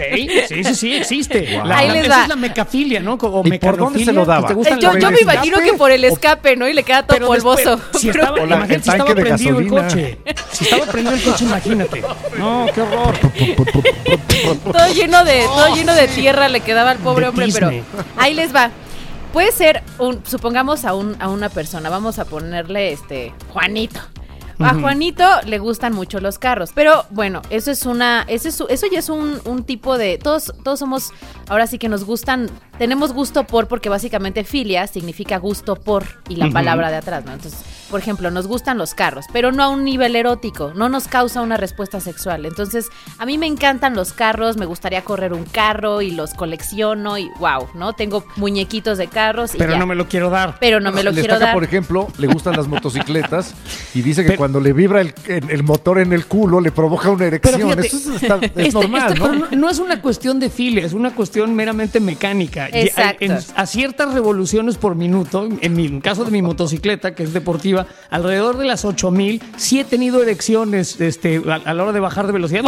[0.48, 1.56] sí, sí, sí, existe.
[1.58, 1.66] Wow.
[1.66, 2.22] La- Ahí les esa va.
[2.24, 3.14] es la mecafilia, ¿no?
[3.20, 4.48] O ¿Y por dónde se mecanofilia, lo daba?
[4.48, 5.70] Yo, yo me ¿El imagino escape?
[5.70, 6.68] que por el escape, ¿no?
[6.68, 7.76] Y le queda todo Pero polvoso.
[7.76, 9.88] después, si Pero- estaba, la- imagínate el si estaba prendido el gasolina.
[9.88, 10.18] coche.
[10.52, 12.02] Si estaba prendido el coche, imagínate.
[12.38, 13.14] No, qué horror.
[14.72, 17.70] todo lleno de todo lleno de tierra le quedaba al pobre De hombre, pero
[18.16, 18.70] ahí les va.
[19.32, 24.00] Puede ser un supongamos a un a una persona, vamos a ponerle este Juanito.
[24.60, 24.74] A.
[24.74, 28.98] Juanito le gustan mucho los carros, pero bueno, eso es una, eso, es, eso ya
[28.98, 31.12] es un, un tipo de, todos, todos somos,
[31.48, 36.34] ahora sí que nos gustan, tenemos gusto por, porque básicamente filia significa gusto por y
[36.34, 37.34] la palabra de atrás, ¿no?
[37.34, 41.08] Entonces, por ejemplo, nos gustan los carros, pero no a un nivel erótico, no nos
[41.08, 42.44] causa una respuesta sexual.
[42.46, 47.18] Entonces, a mí me encantan los carros, me gustaría correr un carro y los colecciono
[47.18, 47.92] y wow, ¿no?
[47.94, 49.78] Tengo muñequitos de carros y Pero ya.
[49.78, 50.56] no me lo quiero dar.
[50.60, 51.54] pero no me lo Le quiero destaca, dar.
[51.54, 53.54] por ejemplo, le gustan las motocicletas
[53.94, 56.72] y dice que Pero- cuando le vibra el, el- el motor en el culo le
[56.72, 57.54] provoca una erección.
[57.56, 59.24] Pero fíjate, Eso es, está- es este- normal, este- ¿no?
[59.26, 62.68] pero no, no es una cuestión de filia, es una cuestión meramente mecánica.
[62.72, 63.24] Exacto.
[63.24, 67.32] en- a ciertas revoluciones por minuto, en mi en caso de mi motocicleta, que es
[67.32, 67.77] deportiva,
[68.10, 72.26] alrededor de las 8000, sí he tenido erecciones este, a, a la hora de bajar
[72.26, 72.62] de velocidad.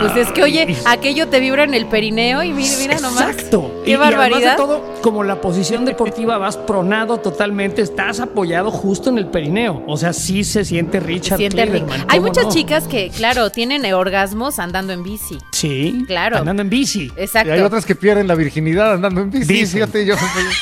[0.00, 3.30] Pues es que, oye, aquello te vibra en el perineo y mira, mira nomás.
[3.30, 3.75] Exacto.
[3.86, 4.50] Qué Y- y además barbaridad.
[4.52, 9.82] de todo, como la posición deportiva vas pronado totalmente, estás apoyado justo en el perineo.
[9.86, 11.86] O sea, sí se siente Se Richard siente rico.
[11.86, 12.50] Cleverman, Hay ¿cómo muchas no?
[12.52, 15.38] chicas que, claro, tienen orgasmos andando en bici.
[15.52, 16.38] Sí, Claro.
[16.38, 17.12] andando en bici.
[17.16, 17.52] Y Exacto.
[17.52, 19.46] hay otras que pierden la virginidad andando en bici.
[19.52, 19.80] Dicen.
[19.80, 20.16] Fíjate, yo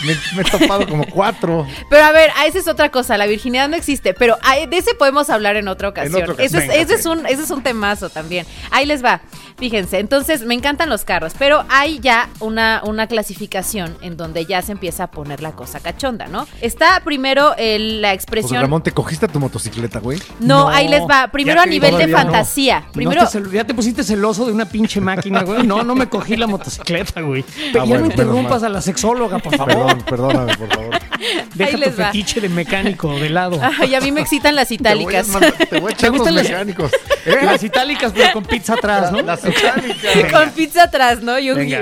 [0.04, 1.66] me, me he topado como cuatro.
[1.90, 4.36] Pero a ver, esa es otra cosa, la virginidad no existe, pero
[4.70, 6.20] de ese podemos hablar en otra ocasión.
[6.22, 6.46] otra ocasión.
[6.46, 8.46] Ese, es, Venga, ese es un, ese es un temazo también.
[8.70, 9.22] Ahí les va.
[9.56, 14.60] Fíjense, entonces me encantan los carros, pero hay ya una, una clasificación en donde ya
[14.60, 16.48] se empieza a poner la cosa cachonda, ¿no?
[16.60, 18.60] Está primero el- la José expresión...
[18.60, 20.18] Ramón, ¿te cogiste a tu motocicleta, güey?
[20.40, 21.28] no, ahí les va.
[21.28, 22.16] Primero a te- nivel de no.
[22.18, 22.80] fantasía.
[22.86, 25.64] No Primero, te ya te pusiste celoso de una pinche máquina, güey.
[25.64, 27.44] No, no me cogí la motocicleta, güey.
[27.72, 29.74] Pero Ah, ya bueno, no interrumpas a la sexóloga, por favor.
[29.74, 30.94] Perdón, perdóname, por favor.
[31.54, 32.06] Deja tu les va.
[32.06, 33.60] fetiche de mecánico de lado.
[33.80, 35.26] Ay, a mí me excitan las Te voy a itálicas.
[35.70, 36.90] Te voy a echar los gustan las- mecánicos.
[37.42, 39.22] Las itálicas, pero con pizza atrás, ¿no?
[39.22, 40.30] Las itálicas.
[40.30, 41.38] Con pizza atrás, ¿no?
[41.38, 41.72] Y, un- y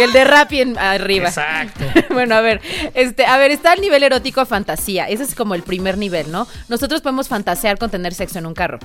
[0.00, 1.28] el de Rappi en- arriba.
[1.28, 1.84] Exacto.
[2.14, 2.60] bueno, a ver,
[2.94, 5.08] este, a ver, está el nivel erótico a fantasía.
[5.08, 6.46] Ese es como el primer nivel, ¿no?
[6.68, 8.78] Nosotros podemos fantasear con tener sexo en un carro.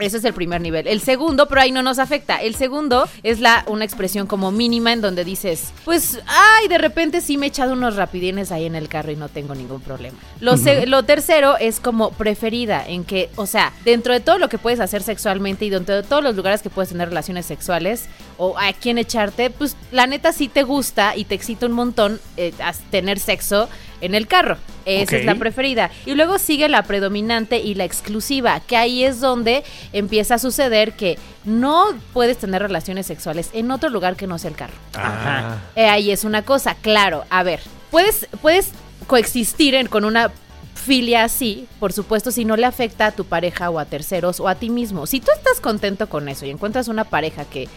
[0.00, 0.86] Ese es el primer nivel.
[0.86, 2.36] El segundo, pero ahí no nos afecta.
[2.36, 7.20] El segundo es la una expresión como mínima en donde dices, pues, ay, de repente
[7.20, 10.16] sí me he echado unos rapidines ahí en el carro y no tengo ningún problema.
[10.40, 10.54] Lo,
[10.86, 14.80] lo tercero es como preferida, en que, o sea, dentro de todo lo que puedes
[14.80, 18.06] hacer sexualmente y dentro de todos los lugares que puedes tener relaciones sexuales
[18.38, 22.20] o a quién echarte, pues la neta sí te gusta y te excita un montón
[22.36, 22.52] eh,
[22.90, 23.68] tener sexo
[24.00, 24.56] en el carro.
[24.86, 25.90] Esa es la preferida.
[26.06, 30.92] Y luego sigue la predominante y la exclusiva, que ahí es donde empieza a suceder
[30.92, 34.74] que no puedes tener relaciones sexuales en otro lugar que no sea el carro.
[34.94, 35.58] Ajá.
[35.76, 37.24] Eh, ahí es una cosa, claro.
[37.28, 38.70] A ver, puedes, puedes
[39.08, 40.30] coexistir en- con una
[40.74, 44.48] filia así, por supuesto, si no le afecta a tu pareja o a terceros o
[44.48, 45.06] a ti mismo.
[45.06, 47.68] Si tú estás contento con eso y encuentras una pareja que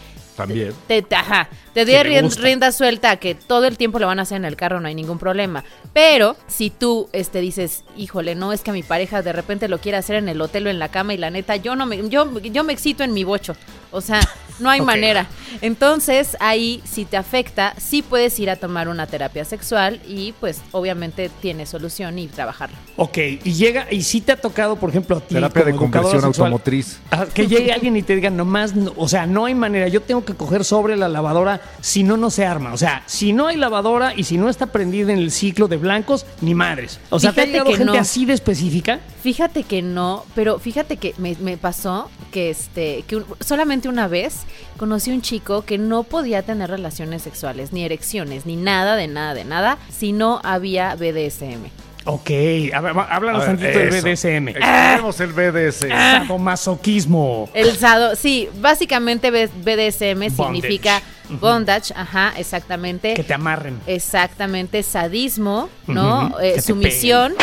[0.46, 0.72] También.
[0.86, 1.84] te, te- ajá, te
[2.22, 2.42] gusta.
[2.42, 4.94] rienda suelta, que todo el tiempo lo van a hacer en el carro, no hay
[4.94, 5.64] ningún problema.
[5.92, 9.98] Pero si tú este, dices, híjole, no, es que mi pareja de repente lo quiere
[9.98, 12.40] hacer en el hotel o en la cama y la neta, yo no me, yo,
[12.40, 13.56] yo me excito en mi bocho.
[13.90, 14.20] O sea,
[14.62, 15.26] no hay manera.
[15.60, 20.60] Entonces, ahí, si te afecta, sí puedes ir a tomar una terapia sexual y pues
[20.72, 22.76] obviamente tiene solución y trabajarlo.
[22.96, 25.34] Ok, y llega, y si te ha tocado, por ejemplo, a ti.
[25.34, 27.00] Terapia de como conversión sexual, automotriz.
[27.10, 30.00] ah, Que llegue alguien y te diga, nomás, no- o sea, no hay manera, yo
[30.02, 32.72] tengo que coger sobre la lavadora, si no, no se arma.
[32.72, 35.76] O sea, si no hay lavadora y si no está prendida en el ciclo de
[35.76, 36.98] blancos, ni madres.
[37.10, 37.98] O sea, ¿te ha llegado que gente no.
[37.98, 39.00] así de específica?
[39.22, 44.08] Fíjate que no, pero fíjate que me, me pasó que este que un- solamente una
[44.08, 44.40] vez
[44.78, 49.34] conocí un chico que no podía tener relaciones sexuales, ni erecciones, ni nada de nada
[49.34, 51.70] de nada, si no había BDSM.
[52.04, 52.30] Ok,
[52.74, 54.02] a ver, háblanos ver, tantito del.
[54.02, 54.48] BDSM.
[54.48, 55.88] Expliquemos el BDS.
[55.88, 57.48] Sadomasoquismo.
[57.54, 60.36] El sado, sí, básicamente BDSM Bondage.
[60.36, 61.02] significa
[61.40, 63.14] bondage, ajá, exactamente.
[63.14, 63.78] Que te amarren.
[63.86, 66.26] Exactamente, sadismo, ¿no?
[66.26, 67.34] Ujú, Eh, que te sumisión.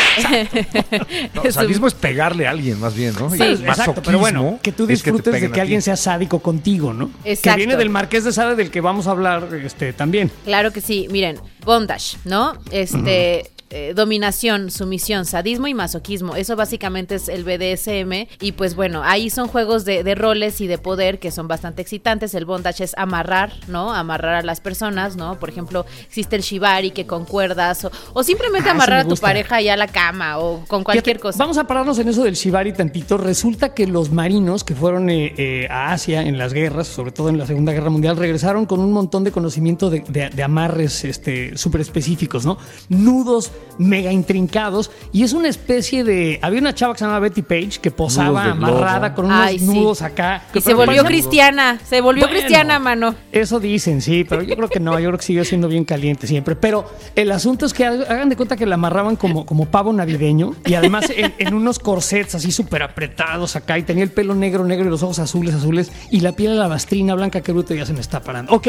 [1.34, 3.30] No, sadismo es pegarle a alguien, más bien, ¿no?
[3.30, 5.96] Sí, Y Exacto, pero bueno, que tú es te disfrutes de peguen que alguien sea
[5.96, 7.10] sádico contigo, ¿no?
[7.24, 7.56] Que Exacto.
[7.56, 10.30] viene del Marqués de Sade del que vamos a hablar este, también.
[10.44, 12.54] Claro que sí, miren, bondage, ¿no?
[12.70, 19.02] Este, eh, dominación, sumisión, sadismo y masoquismo, eso básicamente es el BDSM y pues bueno,
[19.04, 22.84] ahí son juegos de, de roles y de poder que son bastante excitantes, el bondage
[22.84, 23.92] es amarrar, ¿no?
[23.94, 25.38] Amarrar a las personas, ¿no?
[25.38, 29.16] Por ejemplo, existe el shibari que con cuerdas o, o simplemente Ah, amarrar a tu
[29.16, 31.38] pareja ahí a la cama o con cualquier Fíjate, cosa.
[31.38, 33.16] Vamos a pararnos en eso del shibari tantito.
[33.18, 37.28] Resulta que los marinos que fueron eh, eh, a Asia en las guerras, sobre todo
[37.28, 41.04] en la Segunda Guerra Mundial, regresaron con un montón de conocimiento de, de- de amarres
[41.04, 42.58] este, súper específicos, ¿no?
[42.88, 44.90] Nudos mega intrincados.
[45.12, 46.38] Y es una especie de...
[46.42, 49.64] Había una chava que se llamaba Betty Page que posaba amarrada con unos Ay, sí.
[49.64, 50.42] nudos acá.
[50.52, 53.14] y se volvió cristiana, se volvió Bueno, cristiana, mano.
[53.32, 56.26] Eso dicen, sí, pero yo creo que no, yo creo que sigue siendo bien caliente
[56.26, 56.56] siempre.
[56.56, 59.92] Pero el asunto es que ha- hagan de cuenta que la amarraban como, como pavo
[59.92, 64.34] navideño y además en, en unos corsets así súper apretados acá y tenía el pelo
[64.34, 67.86] negro, negro y los ojos azules, azules y la piel alabastrina blanca, que bruto ya
[67.86, 68.52] se me está parando.
[68.52, 68.68] Ok,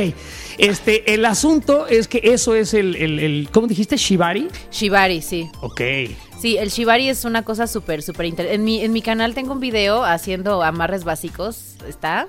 [0.57, 3.97] este, el asunto es que eso es el, el, el ¿cómo dijiste?
[3.97, 4.47] Shibari.
[4.81, 5.47] Shibari, sí.
[5.61, 5.79] Ok.
[6.39, 8.55] Sí, el shibari es una cosa súper, súper interesante.
[8.55, 12.27] En mi, en mi canal tengo un video haciendo amarres básicos, ¿está?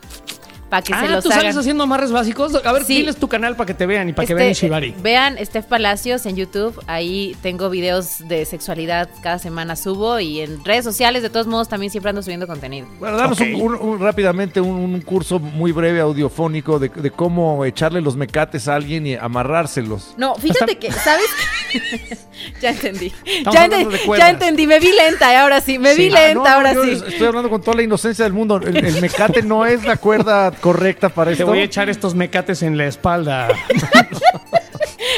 [0.72, 1.42] Para que ah, se los ¿tú hagan.
[1.42, 2.54] sales haciendo amarres básicos?
[2.64, 2.96] A ver, Sí.
[2.96, 4.88] diles tu canal para que te vean y para que Este, vean el Shibari.
[4.88, 10.40] eh, Vean Steph Palacios en YouTube, ahí tengo videos de sexualidad, cada semana subo y
[10.40, 12.86] en redes sociales, de todos modos, también siempre ando subiendo contenido.
[12.98, 13.46] Bueno, danos Ok.
[13.54, 18.16] un- un- un- rápidamente un, un curso muy breve audiofónico de, de cómo echarle los
[18.16, 20.14] mecates a alguien y amarrárselos.
[20.16, 21.26] No, fíjate que, ¿sabes?
[21.70, 22.16] qué?
[22.62, 23.12] ya entendí.
[23.44, 24.26] Ya, hablando ente- de cuerdas.
[24.26, 26.16] ya entendí, me vi lenta, y ahora sí, me vi Sí.
[26.16, 26.92] Ah, lenta, no, ahora yo sí.
[27.08, 28.56] Estoy hablando con toda la inocencia del mundo.
[28.56, 31.46] El, el mecate no es la cuerda correcta para Te esto.
[31.46, 33.48] voy a echar estos mecates en la espalda.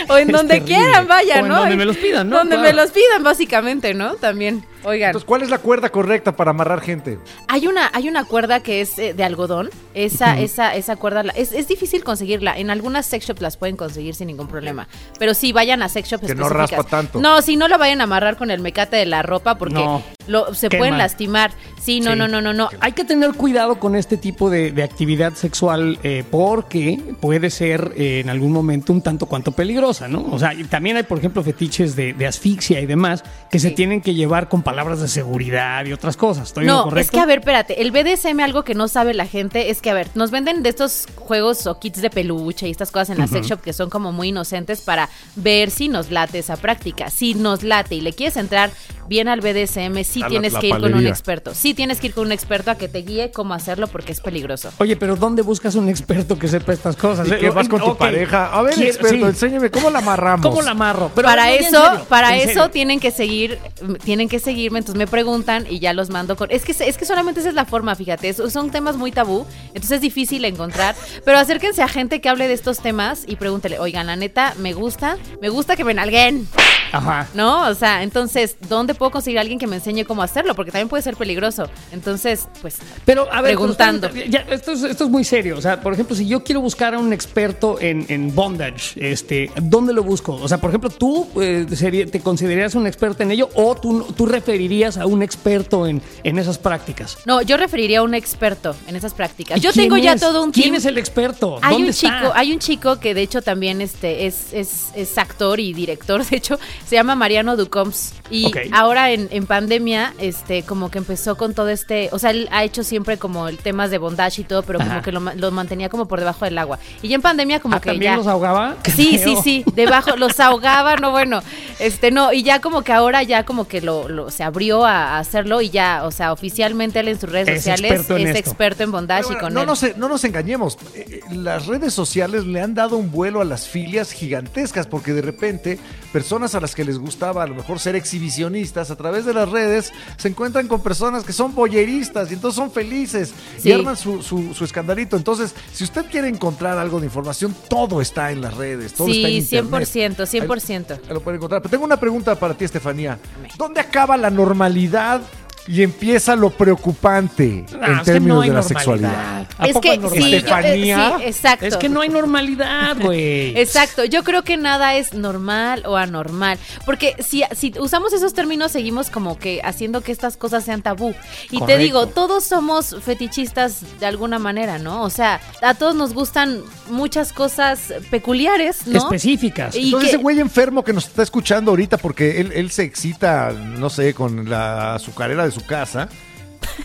[0.09, 1.57] O en donde quieran, vaya, O en ¿no?
[1.61, 2.39] donde me los pidan, ¿no?
[2.39, 2.71] Donde Claro.
[2.71, 4.15] me los pidan, básicamente, ¿no?
[4.15, 4.65] También.
[4.85, 5.09] Oigan.
[5.11, 7.19] Entonces, ¿cuál es la cuerda correcta para amarrar gente?
[7.49, 9.71] Hay una, hay una cuerda que es eh, de algodón.
[9.95, 12.57] Esa, esa, esa cuerda la- es, es difícil conseguirla.
[12.59, 14.89] En algunas sex shops las pueden conseguir sin ningún problema.
[15.19, 17.21] Pero sí, vayan a sex shops Que no raspa tanto.
[17.21, 20.03] No, si no lo vayan a amarrar con el mecate de la ropa porque No.
[20.27, 20.81] lo- se Quema.
[20.81, 21.53] pueden lastimar.
[21.81, 22.19] Sí, no, Sí.
[22.19, 22.69] no, no, no, no.
[22.81, 27.93] Hay que tener cuidado con este tipo de, de actividad sexual eh, porque puede ser
[27.97, 30.27] eh, en algún momento un tanto cuanto peligrosa, ¿no?
[30.33, 33.71] O sea, y también hay, por ejemplo, fetiches de, de asfixia y demás que se
[33.71, 36.49] tienen que llevar con palabras de seguridad y otras cosas.
[36.49, 37.01] ¿Estoy en lo No, correcto?
[37.01, 39.91] es que a ver, espérate, el BDSM algo que no sabe la gente es que,
[39.91, 43.19] a ver, nos venden de estos juegos o kits de peluche y estas cosas en
[43.19, 47.09] la sex shop que son como muy inocentes para ver si nos late esa práctica.
[47.09, 48.73] Si nos late y le quieres entrar
[49.09, 51.55] bien al BDSM, sí A tienes la que ir con un experto.
[51.55, 54.21] Sí tienes que ir con un experto a que te guíe cómo hacerlo porque es
[54.21, 54.73] peligroso.
[54.79, 57.29] Oye, pero ¿dónde buscas un experto que sepa estas cosas?
[57.29, 58.47] ¿Y qué vas con tu pareja?
[58.47, 59.23] A ver, experto, sí.
[59.23, 60.47] enséñeme cómo la amarramos.
[60.47, 61.11] ¿Cómo la amarro?
[61.15, 62.71] Pero para eso, serio, para en eso serio.
[62.71, 63.59] tienen que seguir,
[64.05, 66.51] tienen que seguirme, entonces me preguntan y ya los mando con.
[66.51, 69.45] Es que es que solamente esa es la forma, fíjate, es- son temas muy tabú,
[69.69, 70.95] entonces es difícil encontrar.
[71.25, 74.73] Pero acérquense a gente que hable de estos temas y pregúntele, oigan, la neta, me
[74.73, 76.49] gusta, me gusta que me nalguen,
[76.93, 77.29] Ajá.
[77.35, 77.69] ¿no?
[77.69, 80.55] O sea, entonces, ¿dónde puedo conseguir a alguien que me enseñe cómo hacerlo?
[80.55, 81.69] Porque también puede ser peligroso.
[81.93, 84.09] Entonces, pues, Pero, a ver, Preguntando.
[84.15, 85.59] ya, esto, es, esto es muy serio.
[85.59, 89.51] O sea, por ejemplo, si yo quiero buscar a un experto en, en bondage, este,
[89.61, 90.35] ¿dónde lo busco?
[90.37, 94.05] O sea, por ejemplo, ¿tú eh, sería- te considerarías un experto en ello o tú,
[94.17, 97.19] tú referirías a un experto en, en esas prácticas?
[97.27, 99.59] no, yo referiría a un experto en esas prácticas.
[99.59, 100.21] ¿Y Yo tengo ya es?
[100.21, 100.77] todo un ¿Quién team.
[100.77, 101.59] es el experto?
[101.61, 102.21] Hay ¿Dónde un está?
[102.21, 106.25] chico, hay un chico que de hecho también este es, es, es actor y director,
[106.31, 108.13] de hecho, se llama Mariano Ducoms.
[108.31, 112.49] Y ahora en, en pandemia, este, como que empezó con todo este, o sea, él
[112.53, 114.89] ha hecho siempre como el temas de bondage y todo, pero Ajá.
[114.89, 116.79] como que lo, ma- lo mantenía como por debajo del agua.
[117.03, 118.17] Y ya en pandemia como Ah, que ¿También ya.
[118.17, 118.77] los ahogaba?
[118.95, 121.43] Sí, sí, sí, debajo, los ahogaba, no, bueno,
[121.81, 125.17] este, no, y ya como que ahora ya como que lo, lo- se abrió a,
[125.17, 128.29] a hacerlo y ya, o sea, oficialmente él en sus redes Es sociales experto en
[128.29, 128.51] es esto.
[128.51, 129.67] experto en bondage y con no, él.
[129.67, 130.79] nos, no nos engañemos.
[130.95, 135.13] Eh, eh, Las redes sociales le han dado un vuelo a las filias gigantescas porque
[135.13, 135.79] de repente
[136.15, 139.49] personas a las que les gustaba a lo mejor ser exhibicionistas a través de las
[139.49, 143.71] redes se encuentran con personas que son boyeristas y entonces son felices Sí.
[143.71, 145.17] y arman su, su- su escandalito.
[145.17, 149.27] Entonces, si usted quiere encontrar algo de información, todo está en las redes, todo está
[149.29, 149.89] en Sí, internet.
[149.89, 150.93] 100%, 100%.
[151.09, 151.61] Ahí lo pueden encontrar.
[151.63, 153.19] Pero tengo una pregunta para ti, Estefanía.
[153.59, 155.21] ¿Dónde acaba la normalidad
[155.67, 158.63] y empieza lo preocupante Ah, en términos no de la normalidad.
[158.69, 159.47] sexualidad?
[159.59, 161.67] ¿A Es que sí, yo- eh, sí, exacto.
[161.67, 163.57] Es que no hay normalidad, güey.
[163.65, 168.73] Exacto, yo creo que nada es normal o anormal, porque si, si usamos esos términos
[168.73, 171.15] seguimos como que haciendo que estas cosas sean tabú.
[171.51, 175.03] Y te digo, todos somos fetichistas de alguna manera, ¿no?
[175.03, 178.99] O sea, a todos nos gustan muchas cosas peculiares, ¿no?
[178.99, 179.75] Específicas.
[179.77, 182.83] Y Entonces que- ese güey enfermo que nos está escuchando ahorita porque él, él se
[182.83, 186.09] excita, no sé, con la azucarera de su casa,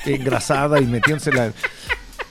[0.06, 1.54] engrasada y metiéndosela.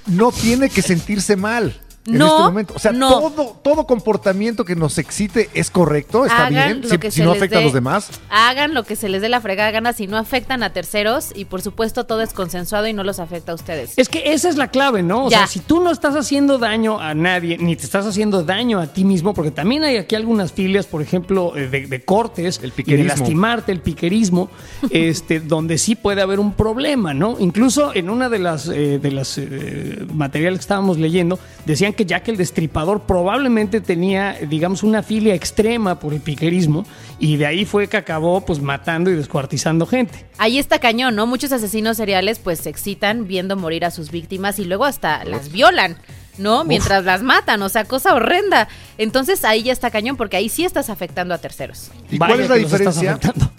[0.07, 1.79] No tiene que sentirse mal.
[2.09, 2.75] En No, este momento.
[2.75, 3.09] O sea, no.
[3.21, 7.61] todo, todo comportamiento que nos excite es correcto, está Hagan bien, si, no afecta a
[7.63, 8.11] los demás.
[8.31, 11.45] Hagan lo que se les dé la fregada gana si no afectan a terceros y
[11.45, 13.93] por supuesto todo es consensuado y no los afecta a ustedes.
[13.97, 15.27] Es que esa es la clave, ¿no?
[15.27, 15.39] O Ya.
[15.39, 18.87] sea, si tú no estás haciendo daño a nadie, ni te estás haciendo daño a
[18.87, 22.67] ti mismo, porque también hay aquí algunas filias, por ejemplo, eh, de, de cortes, El
[22.67, 23.09] y de piquerismo.
[23.09, 24.51] lastimarte, el piquerismo,
[24.91, 27.37] este, donde sí puede haber un problema, ¿no?
[27.39, 32.07] Incluso en una de las, eh, de las eh, materiales que estábamos leyendo, decían que
[32.07, 36.87] Jack el Destripador probablemente tenía, digamos, una filia extrema por el piquerismo,
[37.19, 40.25] y de ahí fue que acabó, pues, matando y descuartizando gente.
[40.39, 41.27] Ahí está cañón, ¿no?
[41.27, 45.51] Muchos asesinos seriales pues se excitan viendo morir a sus víctimas y luego hasta las
[45.51, 45.97] violan,
[46.39, 46.65] ¿no?
[46.65, 48.69] Mientras las matan, o sea, cosa horrenda.
[48.97, 51.91] Entonces ahí ya está cañón porque ahí sí estás afectando a terceros.
[52.11, 53.51] ¿Y Vaya cuál es la diferencia afectando.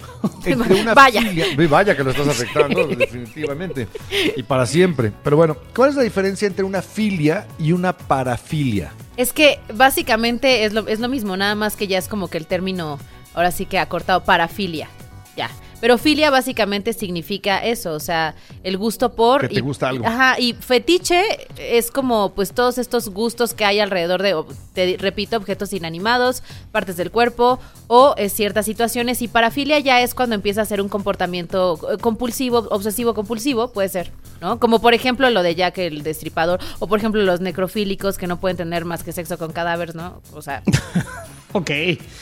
[0.46, 1.22] entre una Vaya.
[1.22, 1.68] filia?
[1.70, 3.88] Vaya que lo estás afectando, definitivamente.
[4.36, 5.12] Y para siempre.
[5.24, 8.92] Pero bueno, ¿cuál es la diferencia entre una filia y una parafilia?
[9.18, 12.38] Es que básicamente es lo, es lo mismo, nada más que ya es como que
[12.38, 13.00] el término,
[13.34, 14.88] ahora sí que acortado, parafilia.
[15.36, 15.50] Ya.
[15.82, 19.42] Pero filia básicamente significa eso, o sea, el gusto por...
[19.42, 20.06] Que te y- gusta algo.
[20.06, 21.22] Ajá, y fetiche
[21.58, 24.36] es como pues todos estos gustos que hay alrededor de,
[24.74, 29.22] te repito, objetos inanimados, partes del cuerpo o eh, ciertas situaciones.
[29.22, 33.90] Y parafilia ya es cuando empieza a ser un comportamiento eh, compulsivo, obsesivo compulsivo, puede
[33.90, 34.12] ser,
[34.42, 34.60] ¿no?
[34.60, 38.40] Como por ejemplo lo de Jack el destripador, o por ejemplo los necrofílicos que no
[38.40, 40.22] pueden tener más que sexo con cadáveres, ¿no?
[40.34, 40.62] O sea...
[41.52, 41.70] Ok.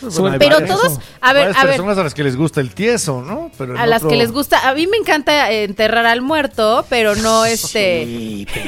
[0.01, 1.67] Bueno, Suena- hay Pero todos- a ver, a ver.
[1.71, 3.51] personas a las que les gusta el tieso, ¿no?
[3.57, 7.15] Pero A las otro- que les gusta, a mí me encanta enterrar al muerto, pero
[7.15, 8.05] no este...
[8.05, 8.65] Sí, pero,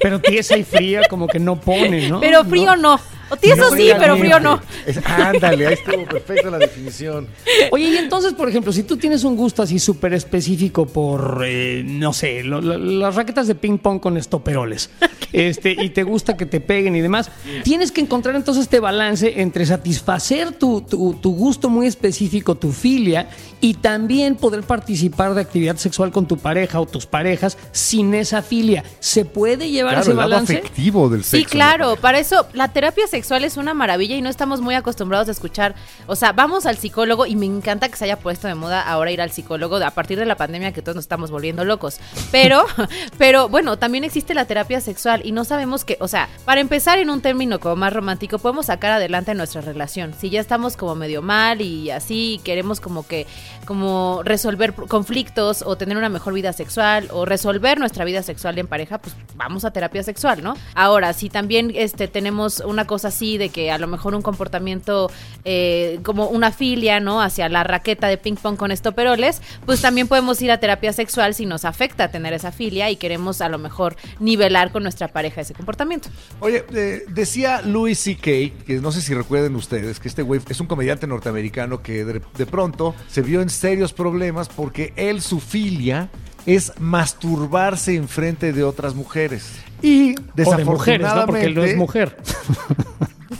[0.00, 2.20] pero tiesa y fría como que no pone, ¿no?
[2.20, 3.00] Pero frío no.
[3.32, 4.60] O tieso sí, pero frío no.
[4.86, 7.28] Es- ándale, ahí estuvo perfecta la definición.
[7.70, 11.82] Oye, y entonces, por ejemplo, si tú tienes un gusto así súper específico por, eh,
[11.84, 14.90] no sé, lo- lo- las raquetas de ping pong con estoperoles,
[15.32, 17.30] este, y te gusta que te peguen y demás,
[17.64, 22.70] tienes que encontrar entonces este balance entre satisfacer tu, tu- tu gusto muy específico, tu
[22.72, 23.28] filia,
[23.62, 28.42] y también poder participar de actividad sexual con tu pareja o tus parejas sin esa
[28.42, 28.84] filia.
[29.00, 30.56] ¿Se puede llevar Claro, ese el lado balance?
[30.58, 31.36] afectivo del sexo.
[31.36, 35.28] Sí, claro, para eso la terapia sexual es una maravilla y no estamos muy acostumbrados
[35.28, 35.74] a escuchar.
[36.06, 39.10] O sea, vamos al psicólogo y me encanta que se haya puesto de moda ahora
[39.10, 41.98] ir al psicólogo a partir de la pandemia que todos nos estamos volviendo locos.
[42.30, 42.64] Pero,
[43.18, 46.98] pero bueno, también existe la terapia sexual y no sabemos que, o sea, para empezar
[46.98, 50.14] en un término como más romántico, podemos sacar adelante nuestra relación.
[50.18, 53.26] Si ya estamos como medio mal y así y queremos como que,
[53.66, 58.66] como resolver conflictos o tener una mejor vida sexual o resolver nuestra vida sexual en
[58.66, 60.54] pareja, pues vamos a terapia sexual, ¿no?
[60.74, 65.10] Ahora, si también este, tenemos una cosa así de que a lo mejor un comportamiento
[65.44, 67.20] eh, como una filia, ¿no?
[67.20, 71.34] Hacia la raqueta de ping pong con estoperoles, pues también podemos ir a terapia sexual
[71.34, 75.42] si nos afecta tener esa filia y queremos a lo mejor nivelar con nuestra pareja
[75.42, 76.08] ese comportamiento.
[76.40, 80.60] Oye, eh, decía Louis C.K., que no sé si recuerden ustedes, que este güey es
[80.60, 85.38] un comediante norteamericano que de, de pronto se vio en serios problemas porque él, su
[85.38, 86.10] filia,
[86.46, 89.50] es masturbarse en frente de otras mujeres.
[89.82, 90.14] Y
[90.44, 91.26] O de mujeres, ¿no?
[91.26, 92.16] Porque él no es desafortunadamente- mujer.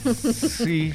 [0.05, 0.93] Sí.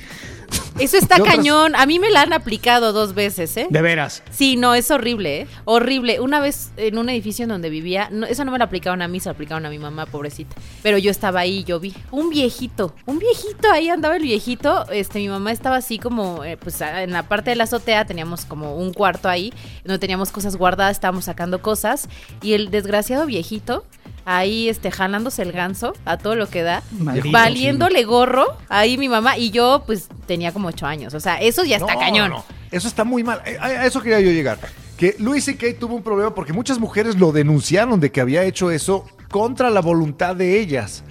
[0.80, 1.76] Eso está ¿Qué otras- cañón.
[1.76, 3.68] A mí me la han aplicado dos veces, ¿eh?
[3.70, 4.22] De veras.
[4.30, 5.48] Sí, no, es horrible, ¿eh?
[5.66, 6.20] Horrible.
[6.20, 9.08] Una vez en un edificio en donde vivía, no, eso no me lo aplicaron a
[9.08, 10.56] mí, se lo aplicaron a mi mamá, pobrecita.
[10.84, 14.86] Pero yo estaba ahí, yo vi un viejito, un viejito, ahí andaba el viejito.
[14.92, 18.46] Este, mi mamá estaba así como, eh, pues en la parte de la azotea teníamos
[18.46, 19.52] como un cuarto ahí,
[19.84, 22.08] donde teníamos cosas guardadas, estábamos sacando cosas.
[22.42, 23.84] Y el desgraciado viejito,
[24.30, 29.08] ahí este, jalándose el ganso a todo lo que da, Maldito, valiéndole gorro, ahí mi
[29.08, 31.14] mamá, y yo pues tenía como ocho años.
[31.14, 32.30] O sea, eso ya está No, cañón.
[32.32, 33.42] no, Eso está muy mal.
[33.60, 34.60] A a eso quería yo llegar.
[34.98, 35.80] Que Louis C.K.
[35.80, 39.80] tuvo un problema porque muchas mujeres lo denunciaron de que había hecho eso contra la
[39.80, 41.04] voluntad de ellas.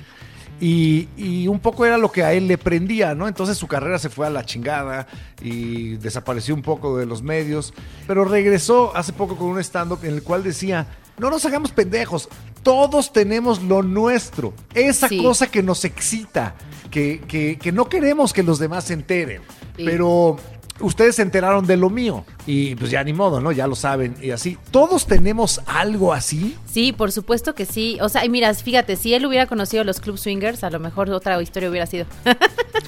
[0.61, 3.29] Y, y un poco era lo que a él le prendía, ¿no?
[3.29, 5.07] Entonces su carrera se fue a la chingada
[5.43, 7.73] y desapareció un poco de los medios.
[8.07, 10.87] Pero regresó hace poco con un stand-up en el cual decía,
[11.19, 12.29] no nos hagamos pendejos,
[12.63, 15.23] todos tenemos lo nuestro, esa Sí.
[15.23, 16.55] cosa que nos excita,
[16.91, 19.43] que, que- que no queremos que los demás se enteren.
[19.77, 19.85] Sí.
[19.85, 20.37] Pero
[20.81, 23.53] ustedes se enteraron de lo mío y pues ya ni modo, ¿no?
[23.53, 24.59] Ya lo saben y así.
[24.71, 26.57] Todos tenemos algo así.
[26.67, 27.99] Sí, por supuesto que sí.
[28.01, 31.11] O sea, y mira, fíjate, si él hubiera conocido los club swingers, a lo mejor
[31.11, 32.07] otra historia hubiera sido.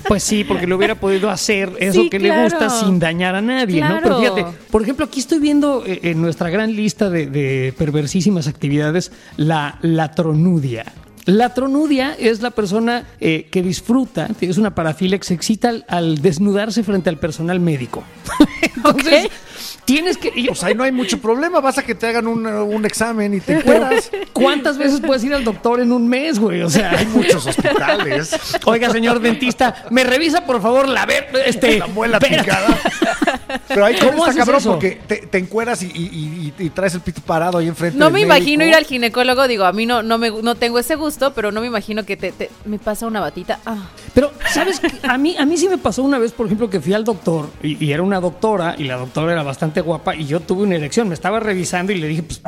[0.06, 3.42] Pues sí, porque le hubiera podido hacer eso Sí, que le gusta sin dañar a
[3.42, 3.98] nadie, ¿no?
[4.02, 8.46] Pero fíjate, por ejemplo, aquí estoy viendo eh, en nuestra gran lista de, de perversísimas
[8.48, 10.86] actividades la latronudia.
[11.28, 16.22] La tronudia es la persona eh, que disfruta, es una parafilia que se excita al,
[16.22, 18.02] desnudarse frente al personal médico.
[18.62, 19.28] Entonces.
[19.88, 20.30] Tienes que...
[20.34, 21.60] y- Pues ahí no hay mucho problema.
[21.60, 24.10] Vas a que te hagan un, un examen y te encueras.
[24.34, 26.60] ¿Cuántas veces puedes ir al doctor en un mes, güey?
[26.60, 28.36] O sea, Hay muchos hospitales.
[28.66, 32.78] Oiga, señor dentista, ¿me revisa por favor la ver, este, La muela picada.
[33.66, 34.70] Pero ahí ¿Cómo ¿Cómo está cabrón eso?
[34.72, 38.06] porque te, te encueras y, y- y- y traes el pito parado ahí enfrente No
[38.06, 38.36] del me médico.
[38.36, 41.50] imagino ir al ginecólogo, digo, a mí no, no, me, no tengo ese gusto, pero
[41.52, 43.60] no me imagino que te, te- me pasa una batita.
[43.64, 43.76] Ah.
[44.12, 44.80] Pero, ¿sabes?
[45.02, 47.48] A mí, a mí sí me pasó una vez, por ejemplo, que fui al doctor
[47.62, 50.76] y, y era una doctora y la doctora era bastante guapa y yo tuve una
[50.76, 51.08] erección.
[51.08, 52.40] Me estaba revisando y le dije, pues,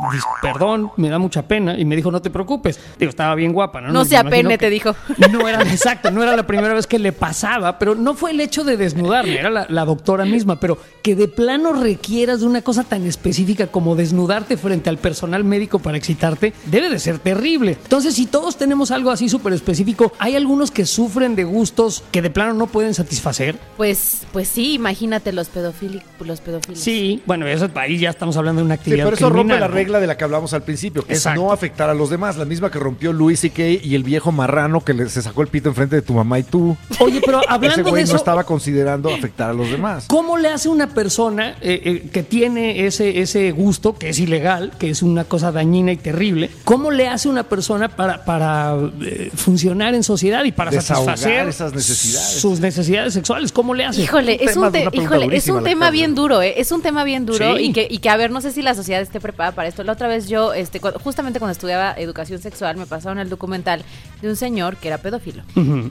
[0.42, 1.78] perdón, me da mucha pena.
[1.78, 2.78] Y me dijo, no te preocupes.
[2.98, 3.92] Digo, estaba bien guapa, ¿no?
[3.92, 4.94] No me se apene, te dijo.
[5.30, 8.40] No era, exacto, no era la primera vez que le pasaba, pero no fue el
[8.40, 10.58] hecho de desnudarme, era la, la doctora misma.
[10.58, 15.44] Pero que de plano requieras de una cosa tan específica como desnudarte frente al personal
[15.44, 17.78] médico para excitarte, debe de ser terrible.
[17.82, 22.22] Entonces, si todos tenemos algo así súper específico, hay algunos que sufren de gustos que
[22.22, 23.58] de plano no pueden satisfacer.
[23.76, 26.10] Pues, pues sí, imagínate los pedofílicos.
[26.20, 26.78] Los pedófilos.
[26.78, 29.68] Sí, bueno, eso ahí ya estamos hablando de una Sí, actividad pero eso rompe la
[29.68, 29.74] ¿no?
[29.74, 31.40] regla de la que hablamos al principio, que Exacto.
[31.40, 32.36] es no afectar a los demás.
[32.36, 33.62] La misma que rompió Luis C.K.
[33.82, 36.42] y el viejo marrano que le, se sacó el pito enfrente de tu mamá y
[36.44, 36.76] tú.
[36.98, 40.04] Oye, pero Ese hablando de güey eso, no estaba considerando afectar a los demás.
[40.08, 44.72] ¿Cómo le hace una persona eh, eh, que tiene ese, ese gusto, que es ilegal,
[44.78, 46.50] que es una cosa dañina y terrible?
[46.64, 51.48] ¿Cómo le hace una persona para, para eh, funcionar en sociedad y para Desahogar satisfacer
[51.48, 52.40] esas necesidades.
[52.40, 53.52] sus necesidades sexuales?
[53.52, 54.02] ¿Cómo le hace?
[54.02, 56.54] Híjole, es un, te- híjole, es tema bien de- duro, ¿eh?
[56.56, 57.64] Es un tema bien duro Sí.
[57.64, 59.82] y, que, y que, a ver, no sé si la sociedad esté preparada para esto.
[59.84, 63.82] La otra vez yo, este, justamente cuando estudiaba educación sexual, me pasaron el documental
[64.22, 65.42] de un señor que era pedófilo.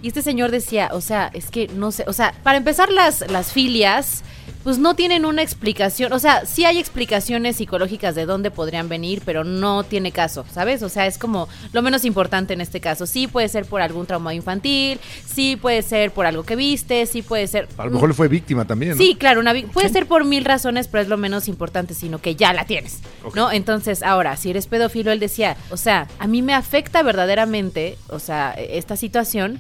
[0.02, 3.30] Y este señor decía, o sea, es que no sé, o sea, para empezar las,
[3.32, 4.24] las filias,
[4.64, 9.22] pues no tienen una explicación, o sea, sí hay explicaciones psicológicas de dónde podrían venir,
[9.26, 10.84] pero no tiene caso, ¿sabes?
[10.84, 13.06] O sea, es como lo menos importante en este caso.
[13.06, 17.22] Sí puede ser por algún trauma infantil, sí puede ser por algo que viste, sí
[17.22, 17.68] puede ser...
[17.78, 18.92] A lo mejor fue víctima también.
[18.92, 18.98] ¿no?
[18.98, 22.36] Sí, claro, una puede ser por mil razones, pero es lo menos importante, sino que
[22.36, 23.00] ya la tienes,
[23.36, 23.52] ¿no?
[23.52, 28.20] Entonces, ahora, si eres pedófilo, él decía, o sea, a mí me afecta verdaderamente, o
[28.20, 29.60] sea, esta situación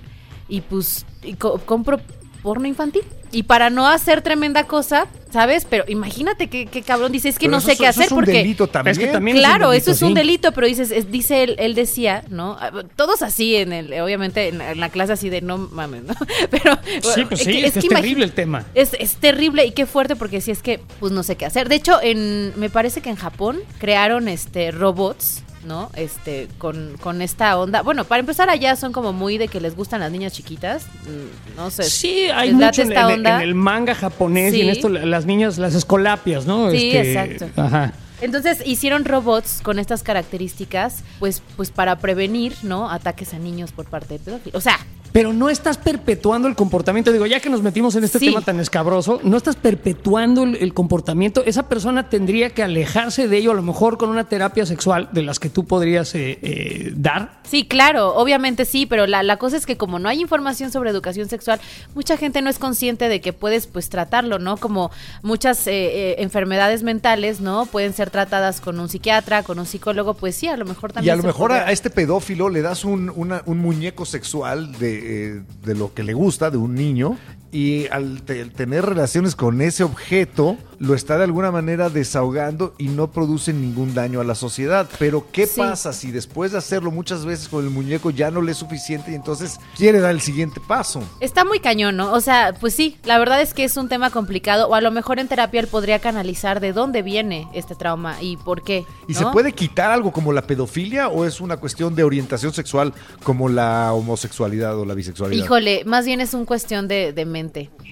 [0.50, 2.00] y pues y co- compro
[2.42, 3.04] porno infantil.
[3.32, 5.66] Y para no hacer tremenda cosa, ¿sabes?
[5.70, 8.06] Pero imagínate qué, qué cabrón dice, es que Pero no eso sé qué eso hacer
[8.06, 8.32] es un porque...
[8.32, 8.92] delito también.
[8.94, 10.14] Es que también es un Claro, delito, eso es un sí.
[10.16, 12.58] delito, pero dices, es- dice él, él decía, ¿no?
[12.60, 16.04] Ah, Todos así en el, obviamente en la, en la clase así de no mames,
[16.04, 16.16] ¿no?
[16.50, 16.78] Pero
[17.14, 18.66] Sí, pues sí, es que es imagi- terrible el tema.
[18.74, 21.70] Es, es terrible y qué fuerte porque si es que pues no sé qué hacer.
[21.70, 25.90] De hecho, en me parece que en Japón crearon este robots, ¿no?
[25.96, 27.82] Este con, con esta onda.
[27.84, 31.56] Bueno, para empezar allá son como muy de que les gustan las niñas chiquitas, mm,
[31.56, 31.84] no sé.
[31.84, 36.46] Sí, hay mucho en, el manga japonés y en esto la- las niñas, las escolapias,
[36.46, 36.72] ¿no?
[36.72, 37.62] Sí, Este, exacto.
[37.62, 37.94] Ajá.
[38.22, 42.90] Entonces hicieron robots con estas características, pues, pues para prevenir, ¿no?
[42.92, 44.56] Ataques a niños por parte de pedófilos.
[44.58, 44.78] O sea,
[45.12, 47.12] Pero no estás perpetuando el comportamiento.
[47.12, 48.28] Digo, ya que nos metimos en este Sí.
[48.28, 51.44] tema tan escabroso, no estás perpetuando el, el comportamiento.
[51.46, 55.24] Esa persona tendría que alejarse de ello, a lo mejor con una terapia sexual de
[55.24, 57.40] las que tú podrías eh, eh, dar.
[57.50, 60.92] Sí, claro, obviamente sí, pero la, la cosa es que como no hay información sobre
[60.92, 61.60] educación sexual,
[61.96, 64.58] mucha gente no es consciente de que puedes pues tratarlo, ¿no?
[64.58, 64.92] Como
[65.24, 67.66] muchas eh, eh, enfermedades mentales, ¿no?
[67.66, 70.94] Pueden ser tratadas con un psiquiatra, con un psicólogo, pues sí, a lo mejor Y
[70.94, 71.14] también.
[71.14, 74.99] a lo mejor podría- a este pedófilo le das un, una- un muñeco sexual de,
[75.02, 77.18] eh, de lo que le gusta, de un niño,
[77.52, 82.88] y al te- tener relaciones con ese objeto, lo está de alguna manera desahogando y
[82.88, 84.88] no produce ningún daño a la sociedad.
[85.00, 85.60] Pero, ¿qué Sí.
[85.60, 89.12] pasa si después de hacerlo muchas veces con el muñeco ya no le es suficiente
[89.12, 91.02] y entonces quiere dar el siguiente paso?
[91.20, 92.14] Está muy cañón, ¿no?
[92.14, 94.92] O sea, pues sí, la verdad es que es un tema complicado, o a lo
[94.92, 98.86] mejor en terapia él podría canalizar de dónde viene este trauma y por qué.
[99.08, 102.94] ¿Y se puede quitar algo como la pedofilia o es una cuestión de orientación sexual
[103.24, 105.44] como la homosexualidad o la bisexualidad?
[105.44, 107.26] Híjole, más bien es un cuestión de, de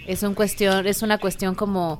[0.07, 1.99] Es un cuestión, es una cuestión como,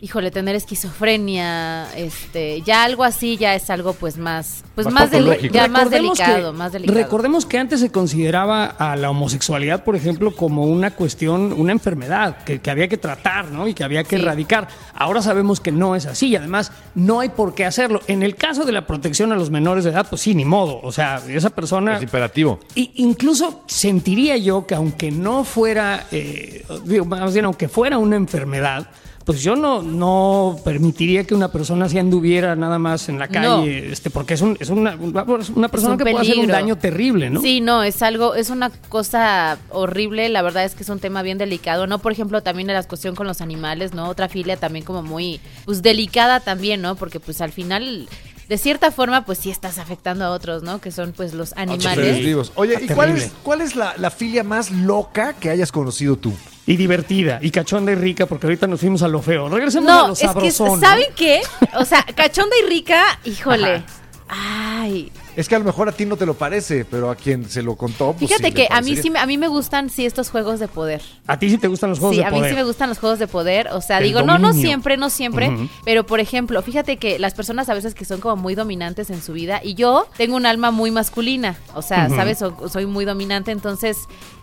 [0.00, 5.10] híjole, tener esquizofrenia, este, ya algo así ya es algo pues más, pues Más más,
[5.10, 6.98] deli- ya más delicado, que- más delicado.
[6.98, 12.38] Recordemos que antes se consideraba a la homosexualidad, por ejemplo, como una cuestión, una enfermedad
[12.44, 13.66] que, que había que tratar, ¿no?
[13.66, 14.22] Y que había que Sí.
[14.22, 14.68] erradicar.
[14.94, 18.00] Ahora sabemos que no es así y además no hay por qué hacerlo.
[18.06, 20.80] En el caso de la protección a los menores de edad, pues sí, ni modo.
[20.82, 22.60] O sea, esa persona Es imperativo.
[22.74, 28.16] y incluso sentiría yo que aunque no fuera, eh, digo, más bien aunque fuera una
[28.16, 28.86] enfermedad,
[29.28, 33.92] pues yo no, no permitiría que una persona así anduviera nada más en la calle,
[33.92, 37.28] este, porque es, un, es una, una persona un que puede hacer un daño terrible,
[37.28, 37.42] ¿no?
[37.42, 41.20] Sí, no, es algo, es una cosa horrible, la verdad es que es un tema
[41.20, 41.98] bien delicado, ¿no?
[41.98, 44.08] Por ejemplo, también la cuestión con los animales, ¿no?
[44.08, 46.94] Otra filia también como muy, pues delicada también, ¿no?
[46.94, 48.08] Porque pues al final,
[48.48, 50.80] de cierta forma, pues sí estás afectando a otros, ¿no?
[50.80, 52.18] Que son pues los animales.
[52.18, 52.52] vivos.
[52.54, 56.16] Oye, ¿y Está cuál es, cuál es la, la filia más loca que hayas conocido
[56.16, 56.32] tú?
[56.66, 59.48] Y divertida, y cachonda y rica, porque ahorita nos fuimos a lo feo.
[59.48, 60.80] Regresemos a No, lo es que, sabrosón.
[60.80, 60.86] ¿no?
[60.86, 61.40] ¿saben qué?
[61.78, 63.82] O sea, cachonda y rica, híjole.
[64.28, 67.48] Ay, Es que a lo mejor a ti no te lo parece, pero a quien
[67.48, 69.88] se lo contó, pues fíjate sí que a mí sí me, a mí me gustan
[69.88, 71.00] sí estos juegos de poder.
[71.28, 72.50] A ti sí te gustan los juegos Sí, de a mí poder.
[72.50, 73.68] sí me gustan los juegos de poder.
[73.72, 75.50] O sea, El digo, no, no siempre, no siempre.
[75.84, 79.22] Pero, por ejemplo, fíjate que las personas a veces que son como muy dominantes en
[79.22, 81.56] su vida, y yo tengo un alma muy masculina.
[81.74, 82.08] O sea.
[82.08, 82.42] ¿sabes?
[82.42, 83.52] O- soy muy dominante.
[83.52, 83.96] Entonces,